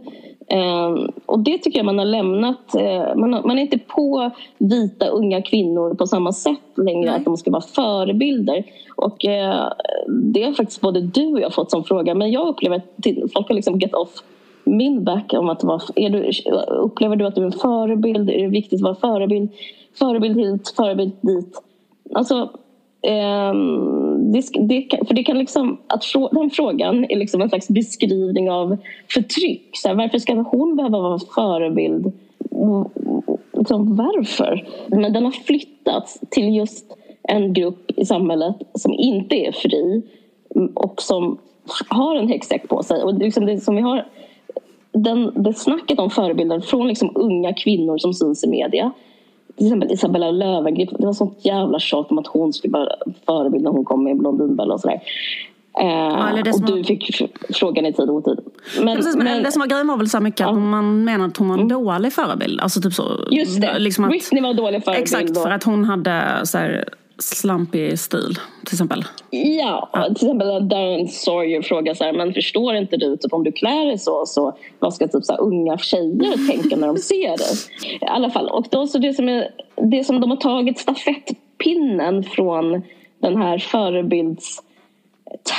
[0.50, 2.74] Ehm, och det tycker jag man har lämnat.
[2.74, 7.18] eh, man, har, man är inte på vita unga kvinnor på samma sätt längre, Nej.
[7.18, 8.64] att de ska vara förebilder.
[8.96, 9.72] Och eh,
[10.08, 13.48] det har faktiskt både du och jag fått som fråga, men jag upplever att folk
[13.48, 14.10] har liksom get off
[14.64, 16.30] min back om att vara, är du,
[16.68, 18.30] upplever du att du är en förebild?
[18.30, 19.50] Är det viktigt att vara förebild?
[19.98, 21.62] Förebild hit, förebild dit.
[22.14, 22.50] Alltså,
[23.02, 27.68] ehm, det, det, för det kan liksom, att frå, den frågan är liksom en slags
[27.68, 28.76] beskrivning av
[29.12, 29.70] förtryck.
[29.72, 32.12] Så här, varför ska hon behöva vara förebild?
[33.52, 34.66] Liksom, varför?
[34.86, 40.02] Men den har flyttats till just en grupp i samhället som inte är fri
[40.74, 41.38] och som
[41.88, 43.02] har en häxjakt på sig.
[43.02, 44.06] Och liksom det som vi har
[44.92, 48.92] den, det snacket om förebilder från liksom unga kvinnor som syns i media.
[49.56, 50.90] Till exempel Isabella Löwengrip.
[50.98, 52.88] Det var sånt jävla tjat om att hon skulle vara
[53.26, 55.00] förebild när hon kom med Blondinbella och sådär.
[55.80, 57.22] Eh, det och som du var- fick
[57.54, 58.38] frågan i tid och otid.
[58.82, 61.26] Men, Precis, men, men- det som var grejen var väl så mycket att man menar
[61.26, 62.60] att hon var en dålig förebild.
[62.60, 63.02] Alltså typ så.
[63.30, 65.02] Just det, Liksom att, Britney var dålig förebild.
[65.02, 66.84] Exakt, och- för att hon hade så här,
[67.22, 68.34] slampig stil
[68.66, 69.04] till exempel.
[69.30, 73.44] Ja, till exempel där en Sawyer frågar så här, men förstår inte du typ om
[73.44, 76.96] du klär dig så, så vad ska typ så här, unga tjejer tänka när de
[76.96, 77.56] ser dig?
[78.00, 79.50] I alla fall, och då så det som, är,
[79.90, 82.82] det som de har tagit stafettpinnen från
[83.20, 84.62] den här förebilds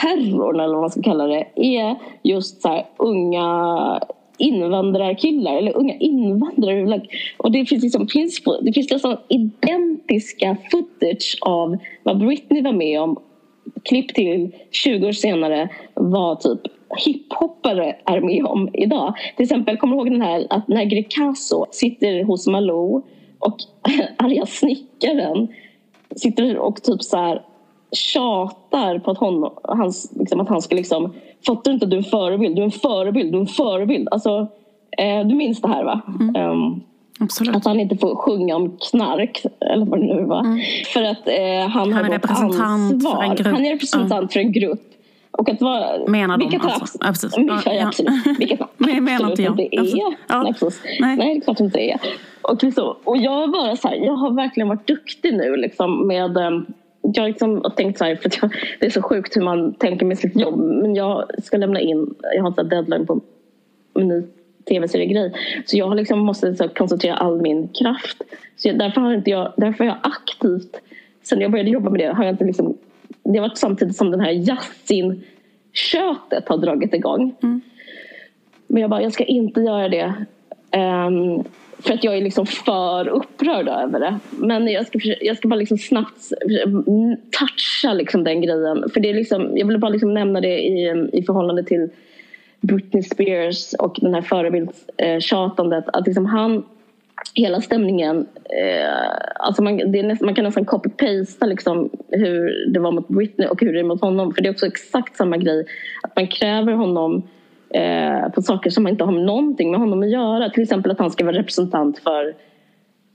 [0.02, 4.00] terrorn eller vad man ska kalla det är just så här, unga
[4.42, 7.02] invandrarkillar eller unga invandrare.
[7.38, 13.02] Och det finns, liksom, finns, det finns liksom identiska footage av vad Britney var med
[13.02, 13.20] om
[13.84, 16.60] klipp till 20 år senare vad typ
[17.06, 19.14] hiphoppare är med om idag.
[19.36, 23.02] Till exempel, kommer du ihåg den här att när Greekazo sitter hos Malou
[23.40, 23.56] och
[24.18, 25.48] arga snickaren
[26.16, 27.42] sitter och typ så här
[27.92, 31.14] tjatar på att, hon, hans, liksom, att han ska liksom
[31.46, 32.56] Fattar du inte att du är en förebild?
[32.56, 34.08] Du är en förebild, du är en förebild.
[34.12, 34.48] Alltså,
[34.98, 36.02] eh, du minns det här va?
[36.20, 36.52] Mm.
[36.52, 36.82] Um,
[37.20, 37.56] Absolut.
[37.56, 40.40] Att han inte får sjunga om knark, eller vad det nu var.
[40.40, 40.60] Mm.
[40.94, 43.52] För att eh, han, han har representant ansvar.
[43.52, 44.28] Han är representant mm.
[44.30, 44.82] för en grupp.
[45.32, 46.08] Och att vara...
[46.08, 46.98] Menar de vilket alltså?
[47.02, 47.34] Ja, precis.
[47.38, 48.40] Ja, ja, absolut.
[48.40, 49.60] Vilket Men, menar inte jag.
[49.60, 49.98] inte är.
[49.98, 50.44] Ja.
[50.44, 50.54] Nej,
[51.00, 51.18] Nej.
[51.18, 52.00] Nej, det är klart inte är.
[52.42, 56.38] Och, liksom, och jag bara så här, jag har verkligen varit duktig nu liksom, med
[56.38, 56.66] um,
[57.02, 60.06] jag liksom har tänkt så här, för jag, det är så sjukt hur man tänker
[60.06, 60.60] med sitt jobb.
[60.60, 63.22] Men jag ska lämna in, jag har en deadline på
[63.94, 64.24] en ny
[64.66, 65.34] tv-seriegrej.
[65.66, 68.22] Så jag liksom måste så koncentrera all min kraft.
[68.58, 70.82] Så jag, därför har inte jag, därför har jag aktivt,
[71.24, 72.78] sen jag började jobba med det, har jag inte liksom,
[73.24, 75.24] det har varit samtidigt som den här Yasin
[75.74, 77.36] köttet har dragit igång.
[77.44, 77.62] Mm.
[78.68, 80.14] Men jag bara, jag ska inte göra det.
[80.78, 81.44] Um,
[81.84, 84.20] för att jag är liksom för upprörd över det.
[84.30, 86.18] Men jag ska, jag ska bara liksom snabbt
[87.40, 88.90] toucha liksom den grejen.
[88.94, 91.90] För det är liksom, jag vill bara liksom nämna det i, i förhållande till
[92.62, 95.86] Britney Spears och den här förebildstjatandet.
[95.94, 96.64] Att liksom han,
[97.34, 103.08] hela stämningen, eh, alltså man, näst, man, kan nästan copy-pasta liksom hur det var mot
[103.08, 104.34] Britney och hur det är mot honom.
[104.34, 105.66] För det är också exakt samma grej.
[106.04, 107.24] Att man kräver honom
[107.74, 110.50] eh, på saker som inte har någonting med honom att göra.
[110.50, 112.36] Till exempel att han ska vara representant för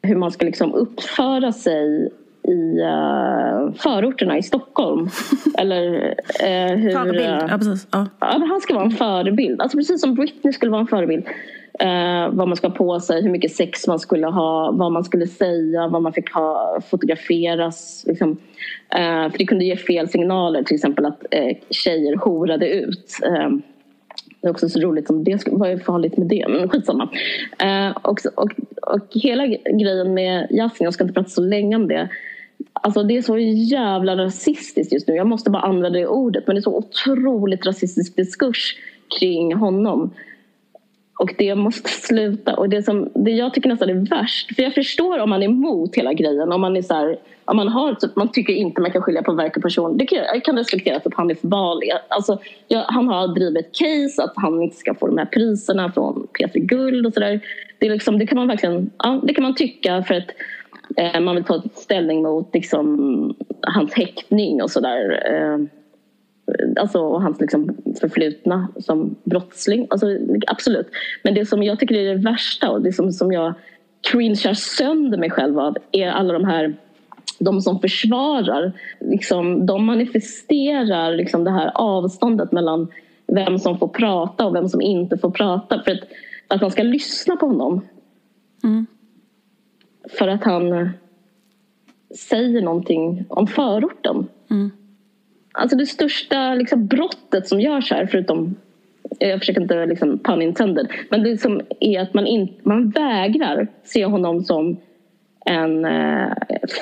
[0.03, 2.11] hur man ska liksom uppföra sig
[2.49, 5.09] i uh, förorterna i Stockholm.
[5.59, 6.93] Eller uh, hur...
[6.93, 7.89] Förebild, ja precis.
[7.93, 8.07] Ja.
[8.21, 8.47] ja.
[8.49, 9.61] han ska vara en förebild.
[9.61, 11.27] Alltså precis som Britney skulle vara en förebild.
[11.83, 15.05] Uh, vad man ska ha på sig, hur mycket sex man skulle ha, vad man
[15.05, 18.05] skulle säga, vad man fick ha fotograferas.
[18.07, 18.31] Liksom.
[18.31, 23.19] Uh, för det kunde ge fel signaler, till exempel att uh, tjejer horade ut.
[24.47, 26.47] Det är också så roligt som det vad är farligt med det?
[26.49, 27.09] Men skitsamma.
[27.59, 28.51] Eh, och, och,
[28.83, 32.09] och hela grejen med Yasin, jag ska inte prata så länge om det.
[32.73, 35.15] Alltså det är så jävla rasistiskt just nu.
[35.15, 36.47] Jag måste bara använda det ordet.
[36.47, 38.77] Men det är så otroligt rasistisk diskurs
[39.21, 40.11] kring honom.
[41.19, 42.57] Och det måste sluta.
[42.57, 45.47] Och det, som, det jag tycker nästan är värst, för jag förstår om man är
[45.47, 46.53] emot hela grejen.
[46.53, 49.23] Om man, är så här, om man, har, typ, man tycker inte man kan skilja
[49.23, 49.99] på verk och person.
[49.99, 51.91] Det kan, jag kan respektera att han är för Bali.
[52.09, 55.93] Alltså, jag, han har drivit ett case att han inte ska få de här priserna
[55.93, 57.41] från Peter Guld och sådär.
[57.79, 60.31] Det, liksom, det kan man verkligen ja, det kan man tycka för att
[60.97, 65.23] eh, man vill ta ställning mot liksom, hans häktning och sådär.
[65.33, 65.59] Eh,
[66.77, 69.87] alltså, och hans liksom förflutna som brottsling.
[69.91, 70.07] Alltså,
[70.47, 70.87] absolut.
[71.23, 73.55] Men det som jag tycker är det värsta och det som, som jag
[74.11, 76.75] cringear sönder mig själv av är alla de här
[77.39, 82.89] de som försvarar, liksom, de manifesterar liksom det här avståndet mellan
[83.27, 85.83] vem som får prata och vem som inte får prata.
[85.83, 86.01] För att,
[86.49, 87.81] att man ska lyssna på honom.
[88.65, 88.87] Mm.
[90.19, 90.91] För att han
[92.15, 94.27] säger någonting om förorten.
[94.51, 94.71] Mm.
[95.57, 98.57] Alltså det största liksom, brottet som görs här, förutom
[99.21, 102.91] eh, jag försöker inte liksom pun intended, men det som är att man, in, man
[102.91, 104.77] vägrar se honom som
[105.47, 106.33] en eh,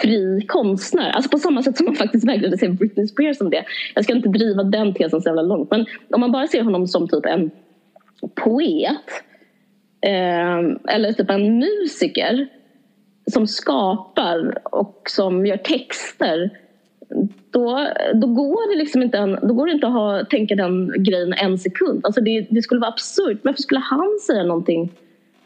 [0.02, 1.10] fri konstnär.
[1.10, 3.64] Alltså på samma sätt som man faktiskt vägrade se Britney Spears som det.
[3.94, 6.87] Jag ska inte driva den tesen så jävla långt, men om man bara ser honom
[6.87, 7.50] som typ en
[8.34, 9.08] poet
[10.00, 12.48] eh, eller typ en musiker
[13.32, 16.50] som skapar och som gör texter
[17.54, 21.32] då, då, går det liksom inte, då går det inte att ha, tänka den grejen
[21.32, 22.00] en sekund.
[22.04, 23.40] Alltså det, det skulle vara absurt.
[23.42, 24.92] Varför skulle han säga någonting?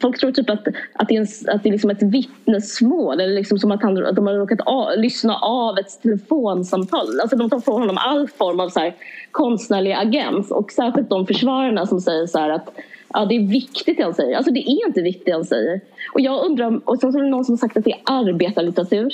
[0.01, 3.35] Folk tror typ att, att det är, en, att det är liksom ett vittnesmål eller
[3.35, 7.19] liksom som att, han, att de har råkat av, lyssna av ett telefonsamtal.
[7.21, 8.93] Alltså de tar från honom all form av så här,
[9.31, 12.69] konstnärlig agens och särskilt de försvararna som säger så att
[13.13, 14.37] ja, det är viktigt det han säger.
[14.37, 15.81] Alltså det är inte viktigt det han säger.
[16.13, 18.01] Och jag undrar, och sen så är det någon som har sagt att det är
[18.03, 19.09] arbetarlitteratur.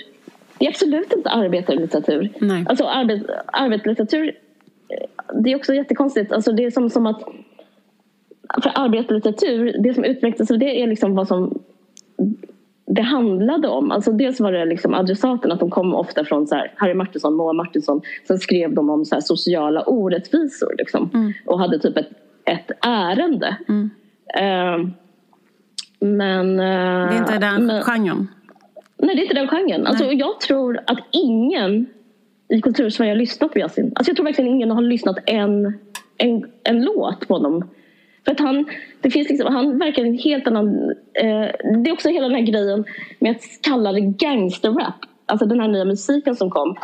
[0.60, 2.34] Det är absolut inte arbetarlitteratur.
[2.40, 2.66] Nej.
[2.70, 4.32] Alltså arbet, arbetarlitteratur,
[5.44, 6.32] det är också jättekonstigt.
[6.32, 7.24] Alltså det är som, som att
[8.64, 11.60] för arbetarlitteratur, det som utvecklas av det är liksom vad som
[12.86, 13.92] det handlade om.
[13.92, 17.36] Alltså dels var det liksom adressaten, att de kom ofta från så här, Harry Martinsson,
[17.36, 18.02] Moa Martinsson.
[18.28, 21.34] Sen skrev de om så sociala orättvisor liksom, mm.
[21.46, 22.10] och hade typ ett,
[22.46, 23.58] ett ärende.
[23.68, 23.90] Mm.
[24.42, 24.90] Uh,
[26.00, 26.50] men...
[26.50, 28.28] Uh, det är inte den men, genren?
[29.06, 29.88] Nej, det är inte den genren.
[29.88, 31.86] Alltså, jag tror att ingen
[32.50, 33.92] i kultursverige har lyssnat på Yasin.
[33.96, 35.80] Alltså, jag tror verkligen ingen har lyssnat en,
[36.18, 37.70] en, en låt på honom.
[38.26, 38.66] För att han,
[39.02, 40.90] det finns liksom, han verkar en helt annan...
[41.14, 41.48] Eh,
[41.84, 42.86] det är också hela den här grejen
[43.20, 44.96] med att kalla det gangsterrap.
[45.26, 46.76] Alltså den här nya musiken som kom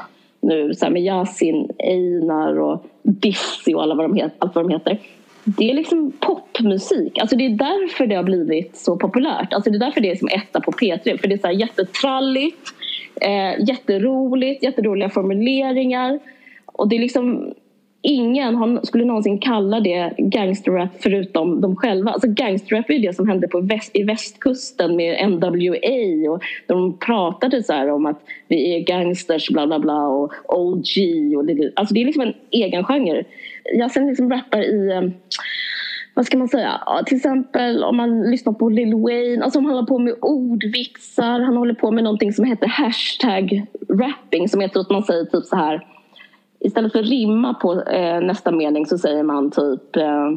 [0.42, 4.70] nu så med Yasin, Einar och Dizzy och alla vad de heter, allt vad de
[4.70, 5.00] heter.
[5.44, 7.18] Det är liksom popmusik.
[7.18, 9.54] Alltså det är därför det har blivit så populärt.
[9.54, 11.18] Alltså det är därför det är som etta på P3.
[11.18, 12.74] För det är så här jättetralligt,
[13.22, 16.20] eh, jätteroligt, jätteroliga formuleringar.
[16.66, 17.54] Och det är liksom
[18.02, 22.12] ingen skulle någonsin kalla det gangsterrap förutom de själva.
[22.12, 27.64] Alltså gangsterrap är det som hände på väst, i västkusten med NWA och de pratade
[27.64, 30.88] så om att vi är gangsters bla bla bla och OG.
[31.38, 33.24] Och det, alltså det är liksom en egen genre.
[33.64, 35.02] Jag sen liksom rappar i eh,
[36.14, 39.66] vad ska man säga, ja, till exempel om man lyssnar på Lil Wayne, alltså om
[39.66, 44.62] han håller på med ordvitsar, han håller på med någonting som heter hashtag rapping som
[44.62, 45.88] heter att man säger typ så här
[46.60, 50.32] istället för att rimma på eh, nästa mening så säger man typ eh,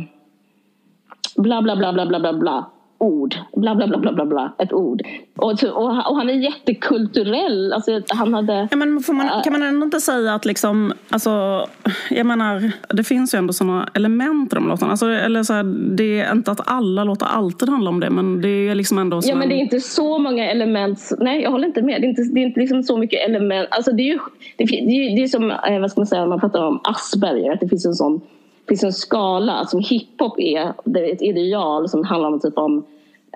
[1.37, 3.35] bla bla bla bla bla bla bla ord.
[3.57, 5.03] Bla bla bla bla bla, bla ett ord.
[5.37, 7.73] Och, och, och han är jättekulturell.
[7.73, 11.67] Alltså, han hade, ja, men man, kan man ändå inte säga att liksom, alltså,
[12.11, 14.91] jag menar, det finns ju ändå sådana element i de låtarna.
[14.91, 18.41] Alltså, eller så här, det är inte att alla låtar alltid handlar om det men
[18.41, 21.13] det är liksom ändå Ja men det är inte så många element.
[21.19, 22.01] Nej jag håller inte med.
[22.01, 23.69] Det är inte, det är inte liksom så mycket element.
[23.71, 24.19] Alltså, det är ju
[24.57, 27.53] det, är, det är som eh, vad ska man säga, man pratar om Asperger.
[27.53, 28.21] Att det finns en sån
[28.69, 30.73] finns en skala som hiphop är.
[30.85, 32.85] Det är ett ideal som handlar om typ om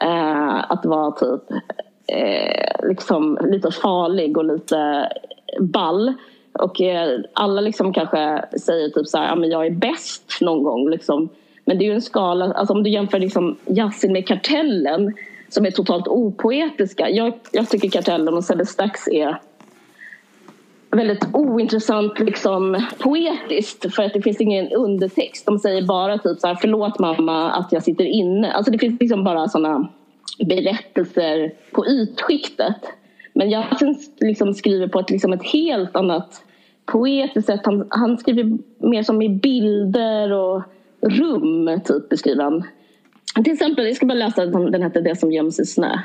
[0.01, 1.51] Eh, att vara typ
[2.07, 5.09] eh, liksom lite farlig och lite
[5.61, 6.15] ball.
[6.53, 10.63] Och eh, alla liksom kanske säger typ så här, ja men jag är bäst någon
[10.63, 11.29] gång liksom.
[11.65, 15.15] Men det är ju en skala, alltså om du jämför liksom Yasin med Kartellen
[15.49, 17.11] som är totalt opoetiska.
[17.11, 19.41] Jag, jag tycker Kartellen och Sebbe Stax är
[20.91, 25.47] väldigt ointressant liksom, poetiskt för att det finns ingen undertext.
[25.47, 28.53] De säger bara typ så här, förlåt mamma att jag sitter inne.
[28.53, 29.89] Alltså det finns liksom bara sådana
[30.49, 32.77] berättelser på ytskiktet.
[33.33, 33.65] Men jag
[34.21, 36.43] liksom skriver på ett, liksom ett helt annat
[36.87, 37.61] poetiskt sätt.
[37.65, 40.63] Han, han skriver mer som i bilder och
[41.01, 42.65] rum, typ beskriver han.
[43.45, 45.99] Till exempel, jag ska bara läsa, den heter Det som göms i snö.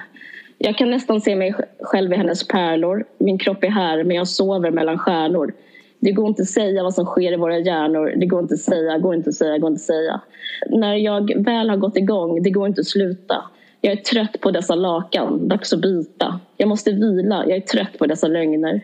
[0.57, 3.05] Jag kan nästan se mig själv i hennes pärlor.
[3.17, 5.53] Min kropp är här, men jag sover mellan stjärnor.
[5.99, 8.13] Det går inte att säga vad som sker i våra hjärnor.
[8.17, 10.21] Det går inte att säga, går inte att säga, går inte att säga.
[10.69, 13.43] När jag väl har gått igång, det går inte att sluta.
[13.81, 16.39] Jag är trött på dessa lakan, dags att byta.
[16.57, 18.81] Jag måste vila, jag är trött på dessa lögner.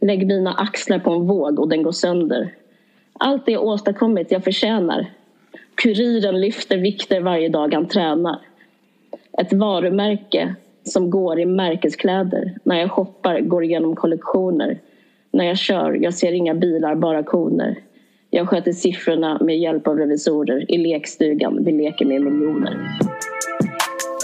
[0.00, 2.54] Lägg mina axlar på en våg och den går sönder.
[3.12, 5.06] Allt det jag åstadkommit jag förtjänar.
[5.74, 8.38] Kuriren lyfter vikter varje dag han tränar.
[9.38, 10.54] Ett varumärke
[10.84, 12.58] som går i märkeskläder.
[12.64, 14.78] När jag shoppar går igenom kollektioner.
[15.30, 17.78] När jag kör, jag ser inga bilar, bara koner.
[18.30, 20.72] Jag sköter siffrorna med hjälp av revisorer.
[20.72, 22.78] I lekstugan, vi leker med miljoner.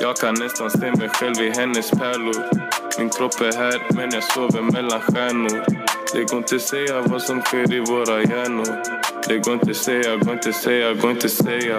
[0.01, 2.69] Jag kan nästan se mig själv i hennes pärlor.
[2.99, 5.65] Min kropp är här, men jag sover mellan stjärnor.
[6.15, 8.69] Det går inte säga vad som sker i våra hjärnor.
[9.29, 11.79] Det går inte säga, går inte säga, går inte säga.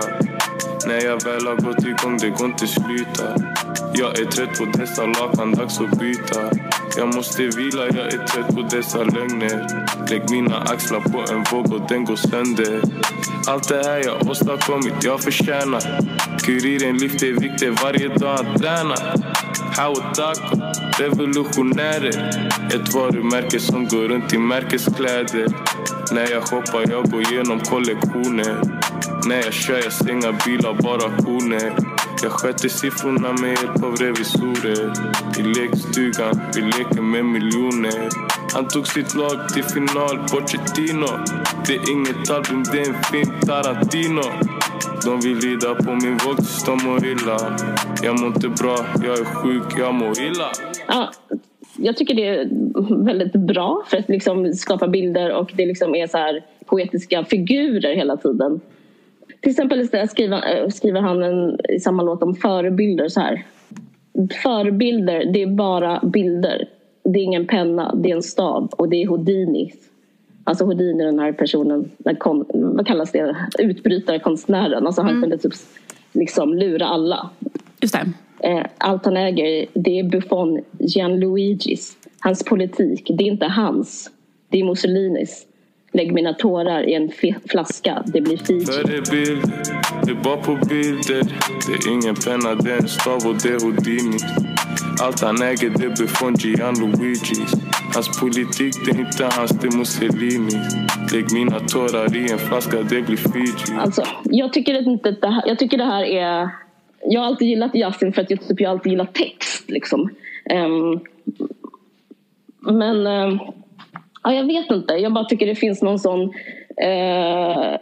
[0.85, 3.35] När jag väl har gått igång, det går inte sluta.
[3.93, 6.51] Jag är trött på dessa lakan, dags att byta.
[6.97, 9.85] Jag måste vila, jag är trött på dessa lögner.
[10.09, 12.81] Lägg mina axlar på en våg och den går sönder.
[13.47, 15.81] Allt det här jag åstadkommit, jag förtjänar.
[16.45, 19.48] Kuriren lyfter vikter varje dag han tränar.
[19.77, 20.55] Hawatako,
[20.99, 22.39] revolutionärer.
[22.73, 25.47] Ett varumärke som går runt i märkeskläder.
[26.11, 28.61] När jag shoppar, jag går igenom kollektioner.
[29.27, 31.73] När jag kör, jag stänger bilar, bara koner.
[32.23, 34.93] Jag sköter siffrorna med hjälp av revisorer.
[35.39, 38.09] I lekstugan, vi leker med miljoner.
[38.53, 41.11] Han tog sitt lag till final, Pochettino.
[41.67, 44.21] Det är inget album, det är en film, Tarantino.
[45.05, 47.57] De vill rida på min våg tills de mår illa.
[48.03, 50.51] Jag mår inte bra, jag är sjuk, jag mår illa.
[50.87, 51.11] Ja,
[51.77, 52.49] jag tycker det är
[53.05, 57.95] väldigt bra för att liksom skapa bilder och det liksom är så här poetiska figurer
[57.95, 58.59] hela tiden.
[59.41, 63.45] Till exempel skriver, äh, skriver han en, i samma låt om förebilder så här.
[64.43, 66.69] Förebilder, det är bara bilder.
[67.03, 69.73] Det är ingen penna, det är en stav och det är Houdini.
[70.43, 74.85] Alltså Houdini, den här personen, den kon, vad kallas det, utbrytarkonstnären.
[74.85, 75.21] Alltså han mm.
[75.21, 75.53] kunde typ
[76.13, 77.29] liksom lura alla.
[77.81, 78.07] Just det.
[78.47, 81.97] Eh, allt han äger det är Buffon Gianluigis.
[82.19, 84.11] Hans politik, det är inte hans.
[84.49, 85.45] Det är Mussolinis.
[85.91, 87.11] Lägg mina tårar i en
[87.49, 88.65] flaska, det blir Fiji.
[88.65, 89.51] Förebild,
[90.05, 91.23] det är bara på bilder
[91.67, 94.17] Det är ingen penna, det är en stav och det är Houdini
[95.01, 97.53] Allt han äger det är Buffon Gianluigis
[97.95, 100.59] Hans politik det är inte hans, det är Mussolini
[101.13, 105.27] Lägg mina tårar i en flaska, det blir Fiji Alltså, jag tycker inte att det
[105.27, 106.49] här, jag tycker det här är...
[107.03, 109.69] Jag har alltid gillat Yasin för att jag, typ, jag alltid gillat text.
[109.69, 110.09] Liksom.
[110.45, 110.99] Ehm,
[112.59, 113.39] men ehm,
[114.23, 114.93] ja, jag vet inte.
[114.93, 116.33] Jag bara tycker det finns någon sån
[116.77, 117.77] eh,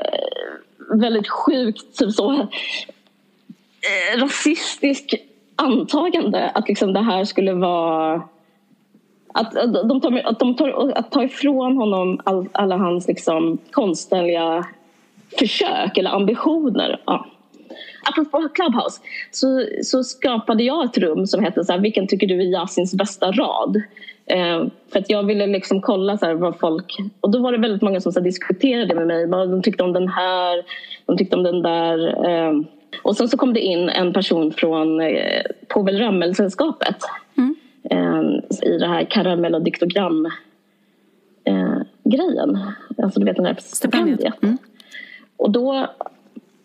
[0.89, 5.15] väldigt sjukt typ så, eh, rasistisk
[5.55, 8.21] antagande att liksom det här skulle vara
[9.33, 13.57] att, att, de tar, att, de tar, att ta ifrån honom all, alla hans liksom
[13.71, 14.65] konstnärliga
[15.39, 17.01] försök eller ambitioner.
[17.05, 17.25] Ja.
[18.09, 22.41] Apropå Clubhouse så, så skapade jag ett rum som hette så här, Vilken tycker du
[22.41, 23.81] är Yasins bästa rad?
[24.29, 26.97] Eh, för att jag ville liksom kolla så här, vad folk...
[27.21, 29.27] Och då var det väldigt många som så diskuterade med mig.
[29.27, 30.63] Vad De tyckte om den här,
[31.05, 32.25] de tyckte om den där.
[32.29, 32.53] Eh,
[33.03, 36.97] och sen så kom det in en person från eh, Povel Ramel-sällskapet
[37.89, 38.21] eh,
[38.61, 40.31] i det här karamell och diktogram
[42.03, 42.59] grejen.
[43.03, 44.19] Alltså du vet den här Stipendiet.
[44.19, 44.61] stipendiet.
[45.37, 45.87] Och då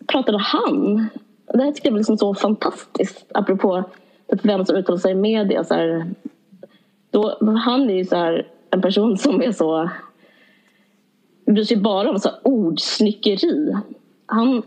[0.07, 1.07] pratade han.
[1.53, 3.25] Det här tycker jag var liksom så fantastiskt.
[3.33, 3.83] Apropå
[4.41, 5.63] vem som uttalar sig i media.
[5.63, 6.05] Så här,
[7.13, 9.89] då, han är ju så här, en person som är så
[11.45, 13.75] bryr sig bara om så här ordsnickeri.
[14.25, 14.63] Han,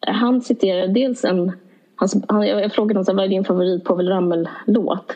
[0.00, 1.52] han citerar dels en...
[1.94, 5.12] Han, han, jag frågade honom vad är din favorit Povel Ramel-låt?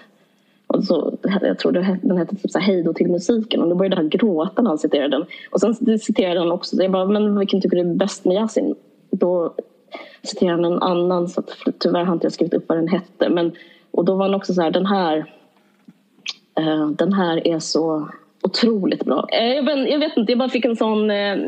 [0.66, 3.68] Och så, jag tror det, den hette typ så här, Hej då till musiken och
[3.68, 5.26] då började han gråta när han citerade den.
[5.50, 8.74] Och sen citerade han också, jag bara, men vilken tycker du är bäst med Yasin?
[9.11, 9.55] Då
[10.22, 13.28] citerade han en annan, så att, tyvärr har inte jag skrivit upp vad den hette.
[13.28, 13.53] Men,
[13.90, 15.26] och då var han också så här, den här,
[16.96, 18.09] den här är så
[18.42, 19.26] otroligt bra.
[19.32, 21.38] Eh, jag, vet, jag vet inte, jag bara fick en sån eh,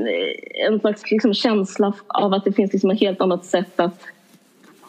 [0.68, 4.00] en slags liksom, känsla av att det finns liksom ett helt annat sätt att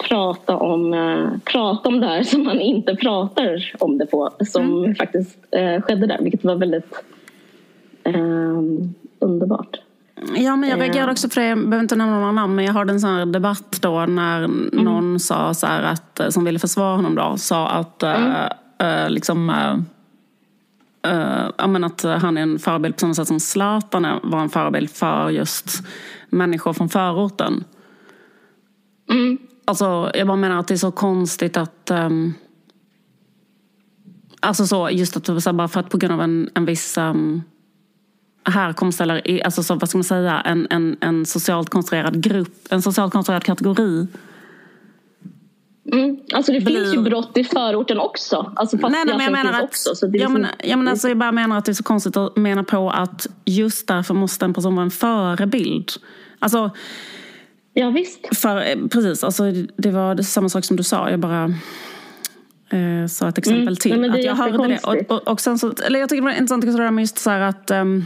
[0.09, 4.30] prata om, eh, prata om det här som man inte pratar om det på.
[4.45, 7.03] Som faktiskt eh, skedde där, vilket var väldigt
[8.03, 8.61] eh,
[9.20, 9.78] underbart.
[10.36, 11.47] Ja, men jag reagerade också för det.
[11.47, 14.47] Jag behöver inte nämna några namn, men jag hörde en sån här debatt då när
[14.72, 18.45] någon sa så här att, eh, som ville försvara honom då, sa att eh,
[18.80, 19.78] eh, liksom eh,
[21.06, 24.89] eh, men att han är en förebild på samma sätt som Zlatan var en förebild
[24.89, 25.84] för just
[26.30, 27.64] människor från förorten.
[29.66, 31.91] Alltså, jag bara menar att det är så konstigt att...
[31.91, 32.34] ehm,
[34.39, 37.43] alltså så, just att så bara för att på grund av en, en viss um,
[38.43, 42.82] härkomst eller alltså så, vad ska man säga, en, en, en socialt konstruerad grupp, en
[42.82, 44.08] socialt konstruerad kategori.
[45.94, 46.18] Mm.
[46.34, 48.54] Alltså det Blir- finns ju brott i förorten också.
[48.56, 49.96] Alltså Nej, nej, men jag menar att, också.
[49.96, 51.84] Så det jag, liksom- menar, jag, menar, alltså, jag bara menar att det är så
[51.84, 55.92] konstigt att mena på att just därför måste en person vara en förebild.
[56.40, 56.72] Alltså,
[57.74, 58.38] ja visst.
[58.38, 59.44] För, eh, precis, alltså,
[59.78, 61.10] det var samma sak som du sa.
[61.10, 61.44] Jag bara
[62.70, 63.92] eh, sa ett exempel Mm, till.
[63.92, 64.80] nej, men att jag hörde det.
[64.84, 67.02] Och, och, och sen så, eller jag tycker det var intressant också det där med
[67.02, 67.72] just så att...
[67.72, 68.06] ehm,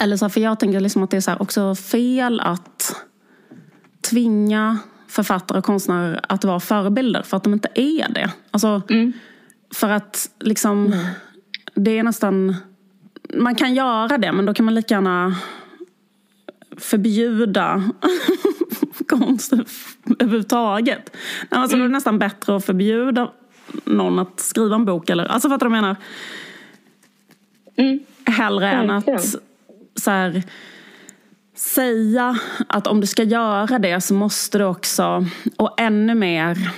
[0.00, 2.94] eller så här, för jag tänker liksom att det är så också fel att
[4.10, 4.78] tvinga
[5.08, 8.30] författare och konstnärer att vara förebilder för att de inte är det.
[8.50, 8.82] Alltså,
[9.74, 10.94] För att liksom,
[11.74, 12.54] det är nästan...
[13.34, 15.36] Man kan göra det, men då kan man lika gärna
[16.76, 17.84] förbjuda
[19.08, 19.52] konst
[20.18, 21.16] överhuvudtaget.
[21.48, 23.32] Alltså, är det nästan bättre att förbjuda
[23.84, 25.10] någon att skriva en bok.
[25.10, 25.96] Eller, alltså fattar du vad jag menar?
[28.24, 29.36] Hellre än att
[29.94, 30.42] så här,
[31.58, 32.38] säga
[32.68, 36.70] att om du ska göra det så måste du också, och ännu mer,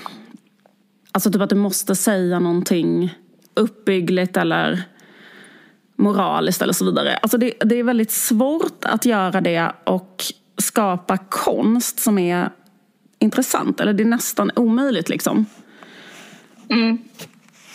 [1.12, 3.14] alltså typ att du måste säga någonting
[3.54, 4.82] uppbyggligt eller
[5.96, 7.16] moraliskt eller så vidare.
[7.16, 10.24] Alltså det, det är väldigt svårt att göra det och
[10.58, 12.50] skapa konst som är
[13.18, 13.80] intressant.
[13.80, 15.46] Eller det är nästan omöjligt liksom.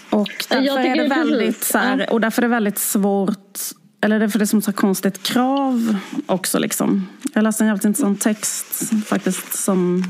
[0.09, 3.59] Och därför är det väldigt så här, och därför är det väldigt svårt
[4.05, 7.07] eller därför är det som ett så konstigt krav också liksom.
[7.33, 10.03] Jag läste en jävligt intressant text faktiskt som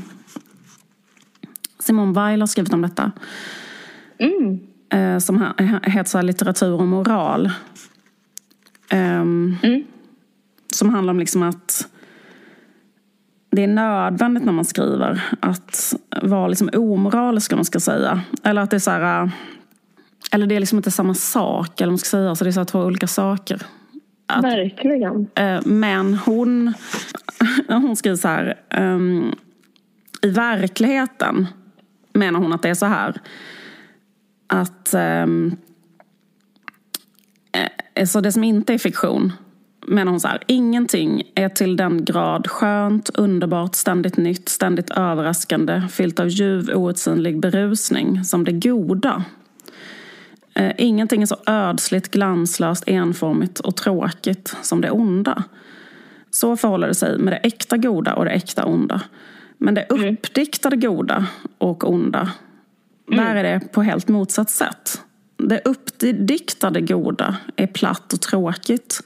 [1.78, 3.12] Simone Weil har skrivit om detta.
[4.88, 7.50] Eh, som he- heter så här, litteratur och moral.
[8.88, 9.56] Ehm,
[10.72, 11.88] Som handlar om liksom att
[13.50, 18.20] det är nödvändigt när man skriver att vara liksom omoralisk om man ska säga.
[18.42, 19.30] Eller att det är så här, eh,
[20.32, 22.34] eller det är liksom inte samma sak, eller man ska säga.
[22.34, 23.62] Så det är så två olika saker.
[24.26, 25.26] Att, Verkligen.
[25.34, 26.74] Eh, Men hon,
[27.68, 28.54] hon skriver så här.
[28.70, 29.34] ehm,
[30.22, 31.46] I verkligheten,
[32.12, 33.20] menar hon att det är så här.
[34.46, 35.56] Att um,
[38.04, 39.32] så det som inte är fiktion
[39.86, 45.82] menar hon så här, ingenting är till den grad skönt, underbart, ständigt nytt, ständigt överraskande,
[45.90, 49.24] fyllt av ljuv, outsinlig berusning som det goda.
[50.56, 55.42] Eh, ingenting är så ödsligt, glanslöst, enformigt och tråkigt som det onda.
[56.30, 59.00] Så förhåller det sig med det äkta goda och det äkta onda.
[59.58, 60.14] Men det mm.
[60.14, 61.26] uppdiktade goda
[61.58, 62.30] och onda,
[63.12, 63.24] mm.
[63.24, 65.00] där är det på helt motsatt sätt.
[65.36, 69.02] Det uppdiktade goda är platt och tråkigt.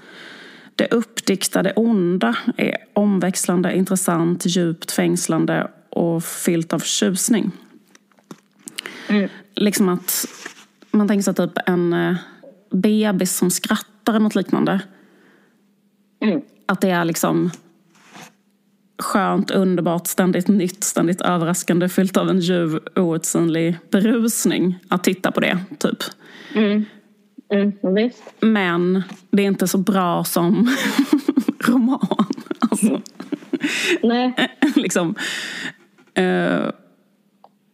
[0.76, 7.50] Det uppdiktade onda är omväxlande, intressant, djupt fängslande och fyllt av tjusning.
[9.08, 9.28] Mm.
[9.54, 10.26] Liksom att
[10.90, 12.16] man tänker sig typ en eh,
[12.70, 14.80] bebis som skrattar eller något liknande.
[16.20, 16.40] Mm.
[16.66, 17.50] Att det är liksom
[19.02, 25.40] skönt, underbart, ständigt nytt, ständigt överraskande, fyllt av en ljuv, outsinlig berusning att titta på
[25.40, 25.98] det, typ.
[26.54, 26.84] Mm.
[27.52, 27.72] Mm,
[28.40, 30.76] Men det är inte så bra som
[31.68, 32.26] roman.
[32.58, 33.00] Alltså.
[34.02, 34.34] Nej.
[34.76, 35.14] liksom.
[36.18, 36.70] Uh,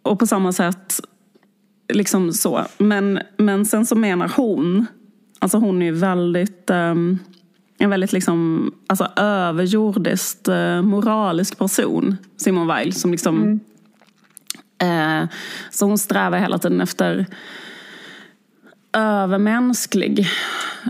[0.02, 1.00] och på samma sätt,
[1.89, 2.66] liksom så.
[2.78, 4.87] Men, men sen så menar hon,
[5.39, 7.18] alltså hon är väldigt um,
[7.78, 12.93] en väldigt liksom, alltså, överjordiskt uh, moralisk person, Simon Weil.
[12.93, 13.61] Som liksom,
[14.82, 15.22] mm.
[15.22, 15.28] uh,
[15.70, 17.26] så hon strävar hela tiden efter
[18.93, 20.28] övermänsklig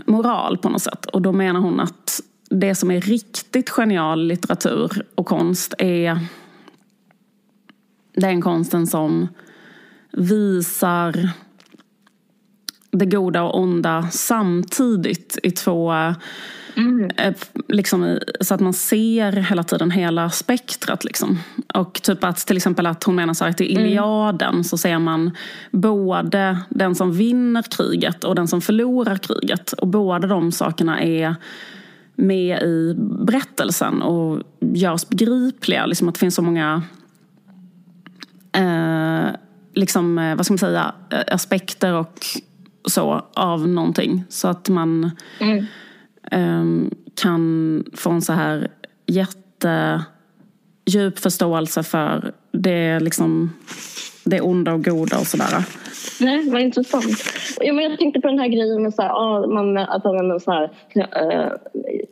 [0.05, 1.05] moral på något sätt.
[1.05, 6.19] Och då menar hon att det som är riktigt genial litteratur och konst är
[8.15, 9.27] den konsten som
[10.17, 11.29] visar
[12.91, 15.93] det goda och onda samtidigt i två
[16.77, 17.09] Mm.
[17.17, 17.33] Eh,
[17.67, 21.03] liksom, så att man ser hela tiden hela spektrat.
[21.03, 21.39] Liksom.
[21.73, 23.85] Och typ att till exempel att hon menar så att i mm.
[23.85, 24.63] Iliaden mm.
[24.63, 25.31] så ser man
[25.71, 29.73] både den som vinner kriget och den som förlorar kriget.
[29.73, 31.35] Och båda de sakerna är
[32.15, 35.85] med i berättelsen och görs begripliga.
[35.85, 36.83] Liksom att det finns så många
[38.51, 39.27] eh,
[39.77, 40.93] liksom, eh, vad ska man säga,
[41.27, 42.25] aspekter och
[42.85, 44.23] så av någonting.
[44.29, 45.65] Så att man mm.
[46.31, 48.67] Ehm, kan få en så här
[49.05, 49.99] jättedjup
[51.19, 53.53] förståelse för det, liksom,
[54.23, 55.65] det onda och goda och sådär.
[56.21, 57.05] Nej, vad intressant.
[57.59, 60.39] Ja, men jag tänkte på den här grejen med så här, ah, man, att man
[60.39, 60.63] så här,
[60.95, 61.51] uh,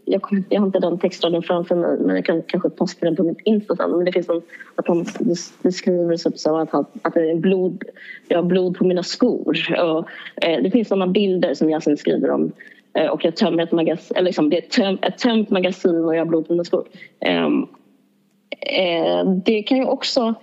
[0.06, 3.16] jag, kom, jag har inte den textraden framför mig men jag kan kanske posta den
[3.16, 3.92] på mitt Insta sen.
[3.92, 4.42] Men det finns en,
[4.76, 5.06] att han
[5.62, 7.84] beskriver sig så att, han, att det är blod,
[8.28, 9.58] jag har blod på mina skor.
[9.82, 10.10] Och,
[10.46, 12.52] eh, det finns sådana bilder som Yasin skriver om
[12.96, 16.06] Eh, och jag tömmer ett magasin, eller liksom det är ett, töm, ett tömt magasin
[16.06, 16.88] och jag har blod på mina skor.
[17.20, 17.68] Ehm,
[18.60, 20.34] eh, det kan ju också...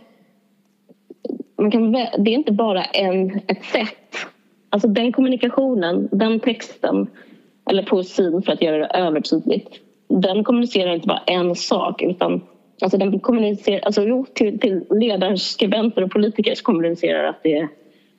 [1.63, 4.17] Man kan, det är inte bara en, ett sätt.
[4.71, 7.07] Alltså den kommunikationen, den texten
[7.71, 9.81] eller poesin för att göra det övertydligt
[10.21, 12.41] den kommunicerar inte bara en sak utan
[12.81, 17.69] alltså den kommunicerar, alltså, jo, till, till ledarskribenter och politiker så kommunicerar att det är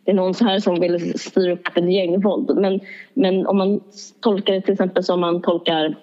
[0.05, 2.57] det är någon så här som vill styra upp ett gängvåld.
[2.57, 2.79] Men,
[3.13, 3.79] men om man
[4.19, 5.95] tolkar det till exempel som man tolkar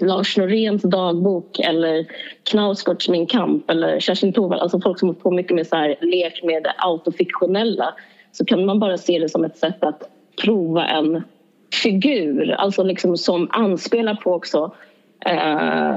[0.00, 2.06] Lars Noréns dagbok eller
[2.42, 5.96] Knausgårds Min kamp eller Kerstin Tovall, alltså folk som har på mycket med så här,
[6.00, 7.94] lek med det autofiktionella
[8.32, 10.10] så kan man bara se det som ett sätt att
[10.42, 11.22] prova en
[11.82, 14.74] figur, alltså liksom som anspelar på också
[15.26, 15.96] eh,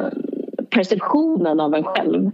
[0.70, 2.32] perceptionen av en själv.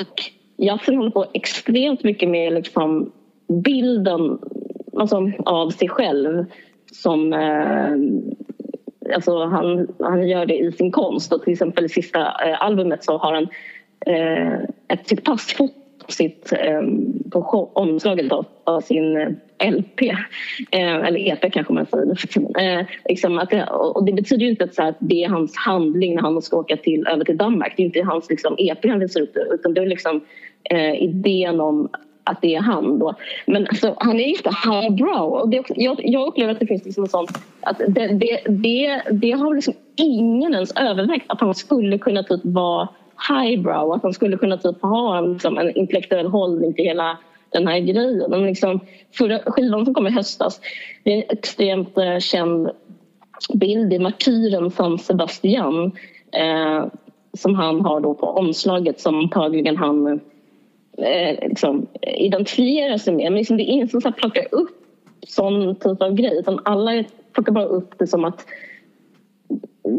[0.00, 0.22] Och
[0.56, 3.12] jag håller på extremt mycket med liksom
[3.64, 4.38] bilden
[4.96, 6.44] alltså, av sig själv
[6.92, 7.96] som eh,
[9.14, 11.32] alltså han, han gör det i sin konst.
[11.32, 13.48] Och till exempel i sista eh, albumet så har han
[14.06, 20.02] eh, ett sitt passfoto sitt, ehm, eh, på omslaget av, av sin LP,
[20.70, 22.78] eh, eller EP kanske man säger.
[22.80, 25.28] Eh, liksom att det, och det betyder ju inte att, så här, att det är
[25.28, 27.74] hans handling när han ska åka till, över till Danmark.
[27.76, 30.20] Det är inte hans liksom, EP han visar upp utan det är liksom
[30.70, 31.88] eh, idén om
[32.26, 33.14] att det är han då.
[33.46, 35.32] Men alltså, han är inte highbrow.
[35.32, 39.30] Och det, jag, jag upplever att det finns liksom sånt att det, det, det, det
[39.30, 42.88] har liksom ingen ens övervägt att han skulle kunna typ vara
[43.28, 43.92] highbrow.
[43.92, 47.18] Att han skulle kunna typ ha en, liksom, en intellektuell hållning till hela
[47.50, 48.30] den här grejen.
[48.30, 48.80] Men liksom,
[49.12, 50.60] förra skivan som kom i höstas,
[51.04, 52.70] det är en extremt eh, känd
[53.54, 55.92] bild i Martyren som Sebastian
[56.32, 56.86] eh,
[57.36, 60.20] som han har då på omslaget som antagligen han
[60.98, 63.24] eh, liksom, identifiera sig med.
[63.24, 64.82] Men liksom, det är ingen som så plockar upp
[65.26, 68.46] sån typ av grej utan alla plockar bara upp det som att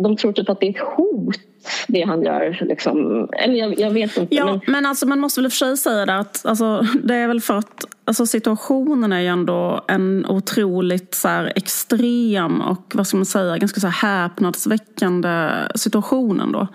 [0.04, 1.39] de tror typ att det är ett hot.
[1.88, 2.58] Det han gör.
[2.62, 3.28] Liksom.
[3.32, 4.36] Eller jag, jag vet inte.
[4.36, 7.28] Ja, men, men alltså, man måste väl för sig säga det att alltså, det är
[7.28, 13.08] väl för att alltså, situationen är ju ändå en otroligt så här, extrem och vad
[13.08, 16.68] ska man säga, ganska så här, häpnadsväckande situation ändå.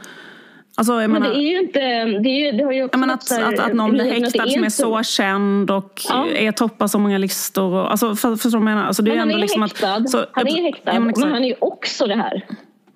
[0.83, 1.78] Alltså, jag men menar, det är ju inte...
[2.22, 4.05] Det, är ju, det har ju också jag menar att, här- att, att någon blir
[4.05, 6.26] häktad det som är så känd och Ja.
[6.26, 7.72] är toppar så många listor.
[7.74, 8.85] Och, alltså, för, vad jag menar?
[8.87, 9.95] Alltså, det är Men han ändå är liksom häktad.
[9.95, 12.47] Att, så, han är häktad, Ja, men men, han är ju också det här.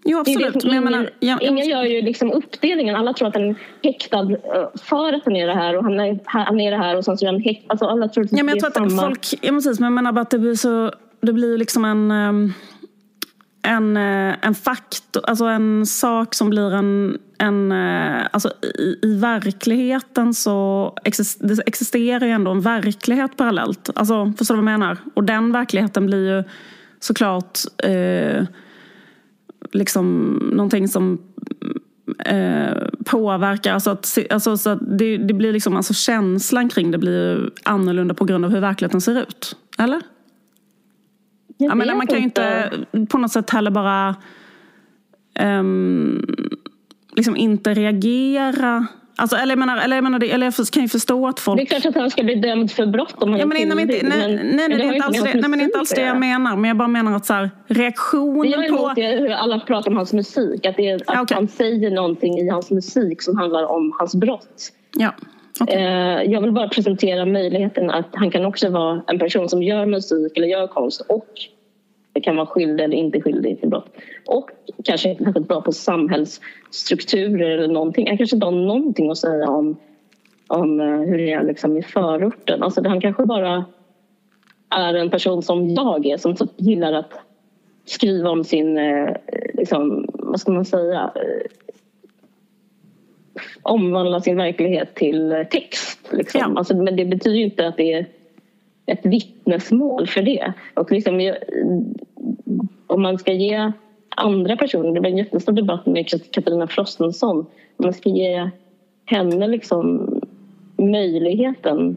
[0.05, 0.63] Jo, Det det absolut.
[0.63, 2.97] som Men jag ingen, menar, jag, ingen gör ju liksom uppdelningen.
[2.97, 4.39] Alla tror att han är häktad eh,
[4.83, 7.19] för att han är det här och han är, han är det här och sen
[7.19, 7.65] så är han häktad.
[7.67, 9.03] Alltså alla tror att Ja, men jag det tror är att samma.
[9.03, 11.85] folk, ja, precis, men jag menar bara att det blir så, det blir ju liksom
[11.85, 12.53] en, ehm,
[13.67, 19.19] en, eh, en faktor, alltså en sak som blir en, en eh, alltså i, i
[19.19, 23.91] verkligheten så exist, det existerar ju ändå en verklighet parallellt.
[23.95, 24.99] Alltså, förstår du vad jag menar?
[25.15, 26.45] Och den verkligheten blir ju
[27.01, 28.45] såklart eh,
[29.73, 31.19] liksom någonting som
[32.25, 33.75] eh, påverkar.
[33.75, 37.51] Alltså att, alltså, så att det, det blir liksom, alltså känslan kring det blir ju
[37.63, 39.57] annorlunda på grund av hur verkligheten ser ut.
[39.79, 40.03] Eller?
[41.59, 42.71] Jag Jag menar, vet man kan ju inte
[43.09, 44.17] på något sätt heller bara
[45.35, 46.27] ehm,
[47.17, 48.87] liksom inte reagera.
[49.19, 51.63] Alltså, eller jag menar, eller jag, menar eller jag kan ju förstå att folk Det
[51.77, 53.67] är klart att han ska bli dömd för brott om han Ja, är men, nej,
[53.67, 55.65] men, inte, skyldig, nej, nej, nej, men det är inte alls det, nej, men är
[55.65, 56.57] inte alls det jag menar.
[56.57, 59.01] Men jag bara menar att så här, jag reaktionen är på...
[59.01, 60.67] är hur alla pratar om hans musik.
[60.67, 61.35] Att, det är, att Ja, okej.
[61.35, 64.73] han säger någonting i hans musik som handlar om hans brott.
[64.97, 65.15] Ja,
[65.61, 65.77] Okay.
[65.77, 69.87] Eh, jag vill bara presentera möjligheten att han kan också vara en person som gör
[69.87, 71.29] musik eller gör konst och
[72.23, 73.89] kan vara skyldig eller inte skyldig till brott.
[74.27, 74.51] Och
[74.85, 78.09] kanske inte särskilt bra på samhällsstrukturer eller någonting.
[78.09, 79.77] Han kanske inte har någonting att säga om,
[80.47, 82.63] om eh, hur det är liksom i förorten.
[82.63, 83.65] Alltså, han kanske bara
[84.71, 87.13] är en person som jag är som typ gillar att
[87.85, 89.17] skriva om sin, eh,
[89.55, 91.11] liksom, vad ska man säga,
[93.63, 96.13] omvandla sin verklighet till text.
[96.13, 96.41] Liksom.
[96.41, 96.59] Ja.
[96.59, 98.07] Alltså, men det betyder inte att det är
[98.87, 100.53] ett vittnesmål för det.
[100.75, 101.35] Och liksom,
[102.87, 103.73] om man ska ge
[104.17, 107.39] andra personer, det blev en jättestor debatt med Katarina Frostenson,
[107.77, 108.51] om man ska ge
[109.05, 110.11] henne liksom
[110.77, 111.97] möjligheten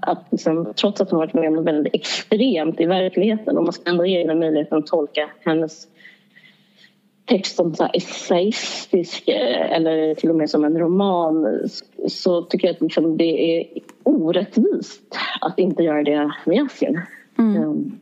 [0.00, 3.72] att liksom, trots att hon varit med om något väldigt extremt i verkligheten, om man
[3.72, 5.88] ska ändå ge henne möjligheten att tolka hennes
[7.24, 11.60] text som så essayistisk eh, eller till och med som en roman
[12.08, 13.66] så tycker jag att liksom det är
[14.02, 17.00] orättvist att inte göra det med Yasin.
[17.38, 18.00] Um,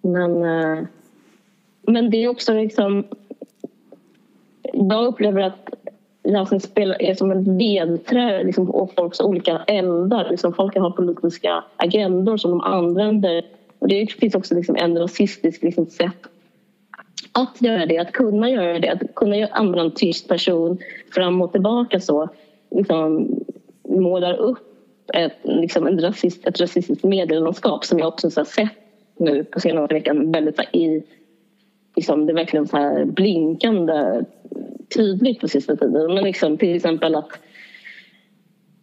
[0.00, 0.84] Men, eh,
[1.82, 3.04] men det är också liksom...
[4.72, 5.74] Jag upplever att
[6.24, 10.30] Yasin spelar, är som en vedträ liksom, och folks olika eldar.
[10.30, 13.42] Liksom, folk har politiska agendor som de använder.
[13.78, 16.26] Och det finns också liksom en rasistisk liksom, sätt
[17.32, 20.78] att göra det, att kunna göra det, att kunna använda en tyst person
[21.14, 22.28] fram och tillbaka så
[22.70, 23.28] liksom,
[23.88, 24.58] målar upp
[25.14, 28.72] ett, liksom en rasist, ett rasistiskt medielandskap som jag också så har sett
[29.16, 31.02] nu på senaste veckan väldigt så här, i
[31.96, 34.22] liksom, det är verkligen så här blinkande
[34.94, 36.14] tydligt på sista tiden.
[36.14, 37.30] Men liksom, till exempel att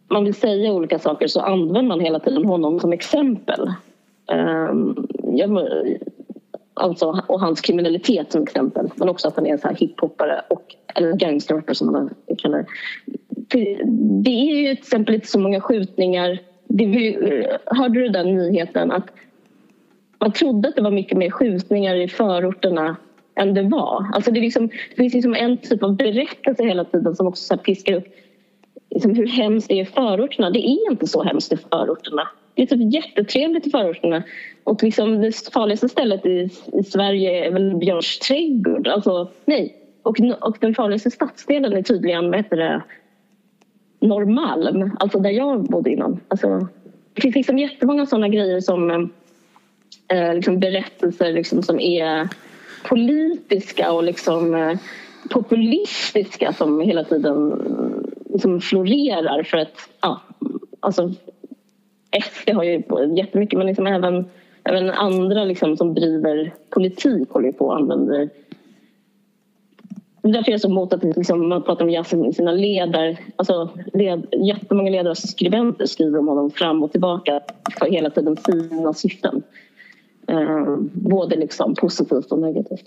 [0.08, 3.72] man vill säga olika saker så använder man hela tiden honom som exempel.
[4.32, 5.50] Um, jag,
[6.76, 8.90] alltså, och hans kriminalitet som exempel.
[8.94, 12.58] Men också att han är en så här hiphoppare och eller gangsterrapper som man kallar
[12.58, 12.66] det.
[14.22, 16.38] Det är ju till exempel inte så många skjutningar.
[16.68, 17.16] Det,
[17.66, 19.10] hörde du den nyheten att
[20.18, 22.96] man trodde att det var mycket mer skjutningar i förorterna
[23.34, 24.06] än det var.
[24.12, 27.44] Alltså det, är liksom, det finns liksom en typ av berättelse hela tiden som också
[27.44, 28.06] så här piskar upp
[28.90, 30.50] liksom hur hemskt det är i förorterna.
[30.50, 32.28] Det är inte så hemskt i förorterna.
[32.54, 34.22] Det är typ jättetrevligt i förorterna.
[34.64, 38.88] Och liksom det farligaste stället i, i Sverige är väl Björns trädgård.
[38.88, 39.76] Alltså, nej.
[40.02, 42.82] Och, och den farligaste stadsdelen är tydligen vad heter det,
[44.00, 46.20] Norrmalm, alltså där jag bodde innan.
[46.28, 46.68] Alltså,
[47.12, 48.90] det finns liksom jättemånga sådana grejer som
[50.08, 52.28] eh, liksom berättelser liksom som är
[52.88, 54.78] politiska och liksom eh,
[55.30, 57.52] populistiska som hela tiden
[58.36, 60.20] liksom florerar för att ja,
[60.80, 61.02] alltså
[62.10, 62.82] eh, SD har ju
[63.16, 64.24] jättemycket men liksom även,
[64.64, 68.28] även andra liksom som driver politik håller ju på och använder
[70.26, 72.52] det är därför jag är så emot att liksom, man pratar om Yasin i sina
[72.52, 73.18] ledare.
[73.36, 77.40] Alltså, led, jättemånga ledare och skribenter skriver om honom fram och tillbaka
[77.78, 79.42] för hela tiden sina syften.
[80.28, 82.86] Eh, både liksom positivt och negativt.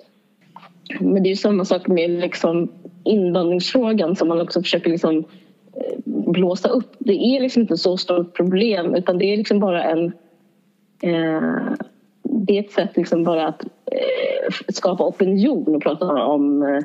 [0.99, 2.71] Men det är ju samma sak med liksom
[3.03, 5.17] invandringsfrågan som man också försöker liksom
[5.73, 6.95] eh, blåsa upp.
[6.99, 10.05] Det är liksom inte så stort problem utan det är liksom bara en...
[11.01, 11.73] Eh,
[12.23, 16.83] det är ett sätt liksom bara att eh, skapa opinion och prata om eh,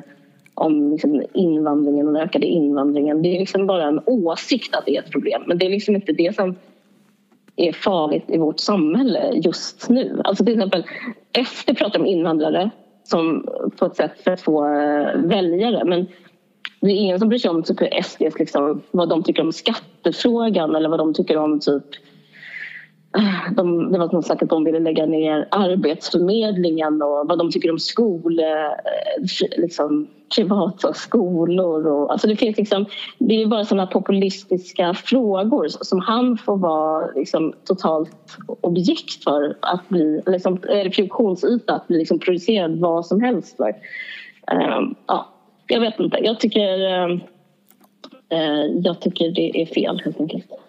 [0.57, 3.21] om liksom invandringen och den ökade invandringen.
[3.21, 5.95] Det är liksom bara en åsikt att det är ett problem men det är liksom
[5.95, 6.55] inte det som
[7.55, 10.21] är farligt i vårt samhälle just nu.
[10.23, 10.83] Alltså till exempel,
[11.31, 12.69] efter pratar om invandrare
[13.07, 13.45] som
[13.79, 15.85] på ett sätt för att få eh, väljare.
[15.85, 16.07] Men
[16.81, 20.75] det är ingen som bryr sig om typ SDs, liksom, vad de tycker om skattefrågan
[20.75, 21.83] eller vad de tycker om typ
[23.55, 27.71] de, det var någon sagt att de ville lägga ner Arbetsförmedlingen och vad de tycker
[27.71, 28.45] om skol, eh,
[29.57, 31.87] liksom, privata skolor.
[31.87, 32.85] Och, alltså det, finns liksom,
[33.17, 39.89] det är bara sådana populistiska frågor som han får vara liksom, totalt objekt för att
[39.89, 43.73] bli, liksom, eller eh, funktionsyta att bli liksom, producerad vad som helst för.
[44.51, 45.27] Um, ja,
[45.67, 46.17] jag vet inte.
[46.21, 47.19] Jag tycker, uh,
[48.83, 50.64] jag tycker det är fel helt enkelt.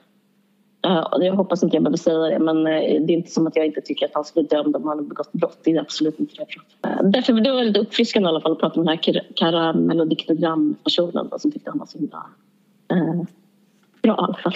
[0.87, 3.57] Eh, jag hoppas inte jag behöver säga det men eh, det är inte som att
[3.57, 5.59] jag inte tycker att han skulle bli dömd om han har begått brott.
[5.65, 7.07] Det är absolut inte det jag pratar om.
[7.07, 10.01] Eh, därför det var lite uppfriskande i alla fall att prata med den här karamell
[10.01, 12.27] och diktogrampersonen som tyckte han var så himla
[12.91, 13.23] eh,
[14.03, 14.55] bra i alla fall.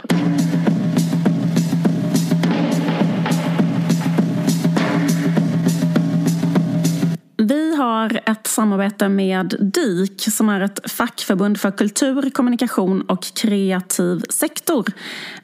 [7.50, 14.22] Vi har ett samarbete med DIK som är ett fackförbund för kultur, kommunikation och kreativ
[14.28, 14.86] sektor.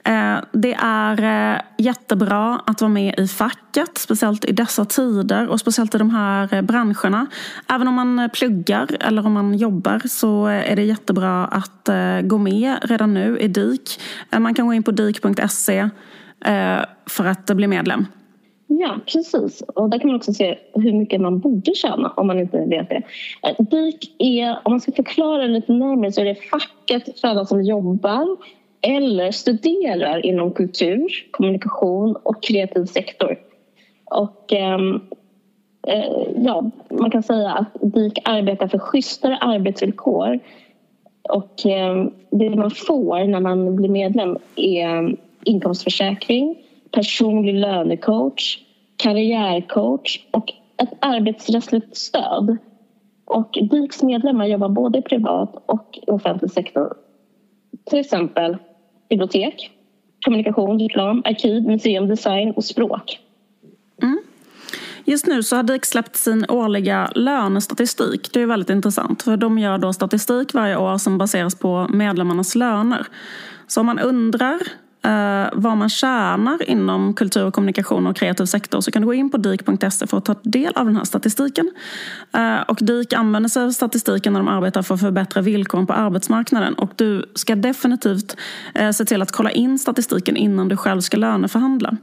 [0.04, 1.22] Eh, det är
[1.54, 6.10] eh, jättebra att vara med i facket, speciellt i dessa tider och speciellt i de
[6.10, 7.26] här eh, branscherna.
[7.68, 11.88] Även om man pluggar eller om man jobbar så är det jättebra att
[12.22, 14.00] gå med redan nu i DIK.
[14.38, 15.88] Man kan gå in på dik.se
[17.06, 18.06] för att bli medlem.
[18.66, 19.60] Ja, precis.
[19.60, 22.88] Och där kan man också se hur mycket man borde tjäna om man inte vet
[22.88, 23.02] det.
[23.42, 27.28] Eh, DIK är, om man ska förklara det lite närmare så är det facket för
[27.28, 28.36] alla som jobbar
[28.80, 33.38] eller studerar inom kultur, kommunikation och kreativ sektor.
[34.04, 35.00] Och ehm,
[35.86, 40.38] eh, ja, man kan säga att DIK arbetar för schysstare arbetsvillkor
[41.28, 46.65] och eh, det man får när man blir medlem är inkomstförsäkring
[46.96, 48.58] personlig lönecoach,
[48.96, 52.56] karriärcoach och ett arbetsrättsligt stöd.
[53.24, 56.94] Och DIKs medlemmar jobbar både i privat och i offentlig sektor.
[57.90, 58.56] Till exempel
[59.08, 59.70] bibliotek,
[60.24, 63.20] kommunikation, reklam, arkiv, museum, design och språk.
[64.02, 64.18] Mm.
[65.04, 68.32] Just nu så har DIK släppt sin årliga lönestatistik.
[68.32, 72.54] Det är väldigt intressant för de gör då statistik varje år som baseras på medlemmarnas
[72.54, 73.06] löner.
[73.66, 74.58] Så om man undrar
[75.06, 79.30] eh, vad man tjänar inom kultur, kommunikation och kreativ sektor så kan du gå in
[79.30, 81.70] på dik.se för att ta del av den här statistiken.
[82.32, 85.92] Eh, och DIK använder sig av statistiken när de arbetar för att förbättra villkoren på
[85.92, 88.36] arbetsmarknaden och du ska definitivt
[88.74, 91.96] eh, se till att kolla in statistiken innan du själv ska löneförhandla.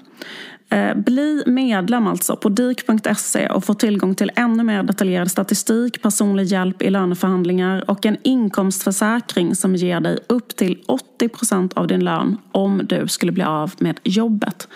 [0.70, 6.43] Eh, bli medlem alltså på dik.se och få tillgång till ännu mer detaljerad statistik, personlig
[6.43, 12.03] hjälp i löneförhandlingar och en inkomstförsäkring som ger dig upp till 80 % av din
[12.03, 14.68] lön om du skulle bli av med jobbet.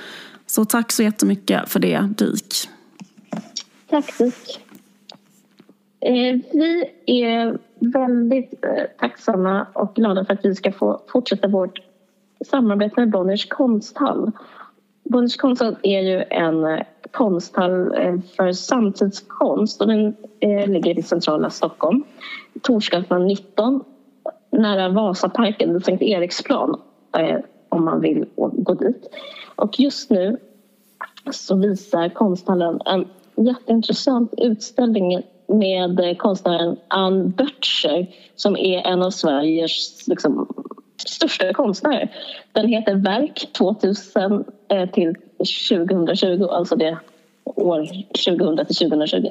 [0.45, 2.69] Så tack så jättemycket för det, DIK.
[3.89, 4.59] Tack, DIK.
[5.99, 11.79] Eh, vi är väldigt eh, tacksamma och glada för att vi ska få fortsätta vårt
[12.45, 14.31] samarbete med Bonniers konsthall.
[15.09, 16.79] Bonniers konsthall är ju en eh,
[17.11, 22.03] konsthall eh, för samtidskonst och den eh, ligger i centrala Stockholm.
[22.61, 23.83] Torsgatan 19
[24.51, 26.81] nära Vasaparken, Sankt Eriksplan
[27.69, 29.09] om man vill gå dit.
[29.55, 30.37] Och just nu
[31.31, 40.07] så visar konsthallen en jätteintressant utställning med konstnären Ann Böttcher som är en av Sveriges
[40.07, 40.47] liksom,
[40.97, 42.09] största konstnärer.
[42.51, 45.15] Den heter Verk 2000 eh, till
[45.69, 46.97] 2020, alltså det
[47.43, 47.85] år
[48.25, 49.29] 2000 till 2020.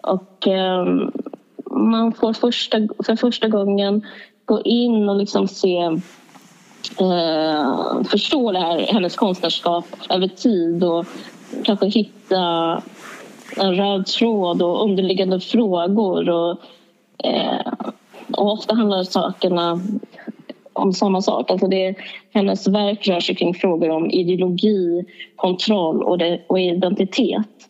[0.00, 0.86] Och eh,
[1.70, 4.06] man får första, för första gången
[4.44, 5.78] gå in och liksom se
[7.00, 11.06] eh, förstå det här, hennes konstnärskap över tid och
[11.64, 12.42] kanske hitta
[13.56, 16.30] en röd tråd och underliggande frågor.
[16.30, 16.58] Och,
[17.24, 17.72] eh,
[18.36, 19.80] och ofta handlar sakerna
[20.78, 21.50] om samma sak.
[21.50, 21.94] Alltså det,
[22.34, 25.04] hennes verk rör sig kring frågor om ideologi,
[25.36, 27.68] kontroll och, det, och identitet.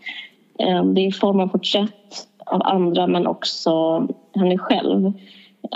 [0.59, 3.71] Eh, det är i form av porträtt av andra men också
[4.35, 5.13] henne själv.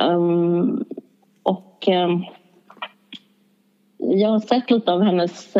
[0.00, 0.20] Eh,
[1.42, 2.08] och eh,
[3.98, 5.56] jag har sett lite av hennes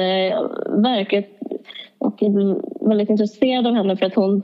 [0.77, 1.27] verk
[1.99, 4.43] och är väldigt intresserad av henne för att hon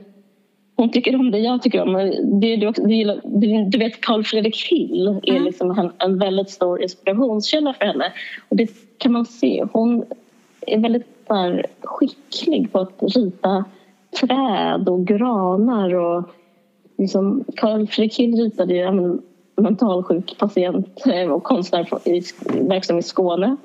[0.79, 1.93] hon tycker om det jag tycker om.
[2.41, 2.73] Det, det,
[3.23, 5.43] det, du vet, Carl Fredrik Hill är mm.
[5.43, 8.13] liksom en, en, väldigt stor inspirationskälla för henne.
[8.49, 9.65] Och det kan man se.
[9.73, 10.05] Hon
[10.61, 13.65] är väldigt där, skicklig på att rita
[14.19, 15.95] träd och granar.
[15.95, 16.29] Och
[16.97, 19.17] liksom, Carl Fredrik Hill ritade ju
[19.55, 22.21] mentalsjuk patient eh, och konstnär i,
[22.61, 23.55] verksam i Skåne.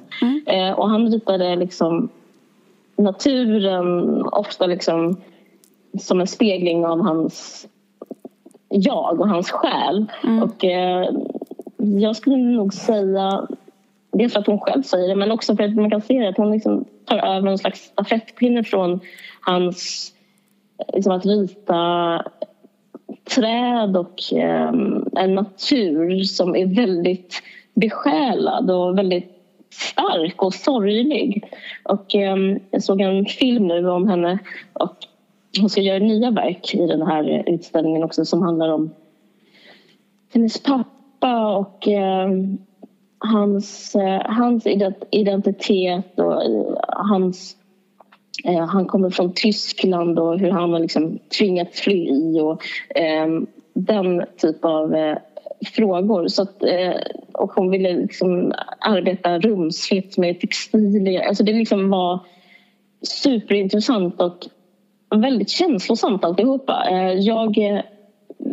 [0.47, 2.09] Eh, och han ritade liksom
[2.97, 5.17] naturen ofta liksom
[5.99, 7.67] som en spegling av hans
[8.69, 10.07] jag och hans själ.
[10.43, 11.09] Och eh,
[11.77, 13.47] jag skulle nog säga,
[14.13, 16.37] dels för att hon själv säger det men också för att man kan se att
[16.37, 19.01] hon liksom tar över en slags stafettpinne från
[19.41, 20.13] hans
[20.93, 22.23] liksom att rita
[23.35, 24.73] träd och eh,
[25.17, 27.43] en natur som är väldigt
[27.75, 29.31] besjälad och väldigt
[29.71, 31.45] stark och sorglig.
[31.83, 32.37] Och, eh,
[32.71, 34.39] jag såg en film nu om henne
[34.73, 34.97] och
[35.61, 38.95] hon ska göra nya verk i den här utställningen också som handlar om
[40.33, 42.29] hennes pappa och eh,
[43.19, 44.67] hans, eh, hans
[45.11, 47.57] identitet och eh, hans
[48.45, 52.63] Eh, han kommer från Tyskland och hur han har liksom tvingats fly och
[52.95, 53.27] eh,
[53.75, 55.19] den typ av eh,
[55.75, 56.29] frågor.
[56.29, 56.95] Så att, eh,
[57.33, 61.23] och hon ville liksom arbeta rumsligt med textilier.
[61.23, 62.19] Alltså det liksom var
[63.03, 64.47] superintressant och
[65.21, 66.85] väldigt känslosamt alltihopa.
[66.91, 67.81] Eh, jag eh,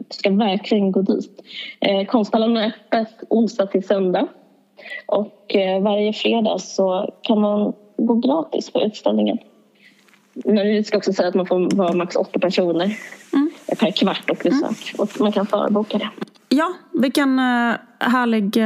[0.10, 1.44] ska verkligen gå dit.
[1.80, 4.28] Eh, Konsthallen är öppet onsdag till söndag.
[5.06, 9.38] Och varje fredag så kan man gå gratis på utställningen.
[10.34, 12.98] Men vi ska också säga att man får vara max åtta personer
[13.80, 14.96] per kvart och besök.
[14.98, 16.10] Och man kan förboka det.
[16.50, 17.40] Ja, vilken
[18.00, 18.64] härlig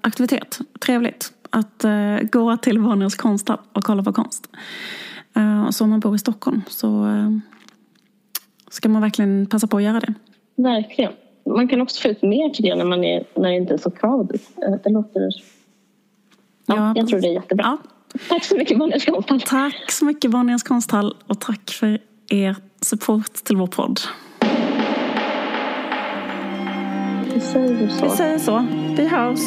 [0.00, 0.58] aktivitet.
[0.86, 1.84] Trevligt att
[2.22, 4.48] gå till Bonniers konsthall och kolla på konst.
[5.36, 7.30] Uh, så om man bor i Stockholm så eh,
[8.70, 10.14] ska man verkligen passa på att göra det.
[10.56, 11.12] Verkligen.
[11.46, 13.78] Man kan också få ut mer till det när, man är, när det inte är
[13.78, 14.40] så crowded.
[14.56, 15.20] Eh, Det låter...
[16.66, 17.78] Ja, Ja, jag tror det är jättebra.
[17.82, 18.18] Ja.
[18.28, 19.40] Tack så mycket Bonniers konsthall.
[19.40, 21.98] Tack så mycket Bonniers konsthall och tack för
[22.30, 24.00] er support till vår podd.
[27.34, 28.04] Vi säger så.
[28.04, 28.66] Vi säger så.
[28.96, 29.40] Vi hörs.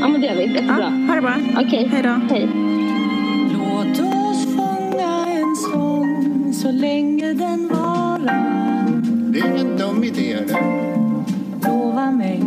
[0.00, 0.42] Ja, men det gör vi.
[0.46, 0.84] Ja, Jättebra.
[1.08, 1.34] ha det bra.
[1.66, 1.88] Okej.
[1.92, 2.34] Hej då.
[2.34, 2.75] Hej.
[5.56, 9.02] En sång så länge den varar.
[9.32, 10.36] Det är ingen dum idé.
[10.48, 11.68] det.
[11.68, 12.42] Lova mig,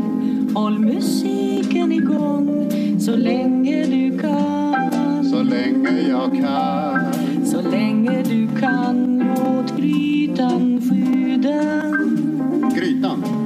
[0.55, 5.23] håll musiken igång så länge du kan.
[5.31, 7.45] Så länge jag kan.
[7.45, 11.83] Så länge du kan låt grytan sjuda.
[12.75, 13.38] Grytan.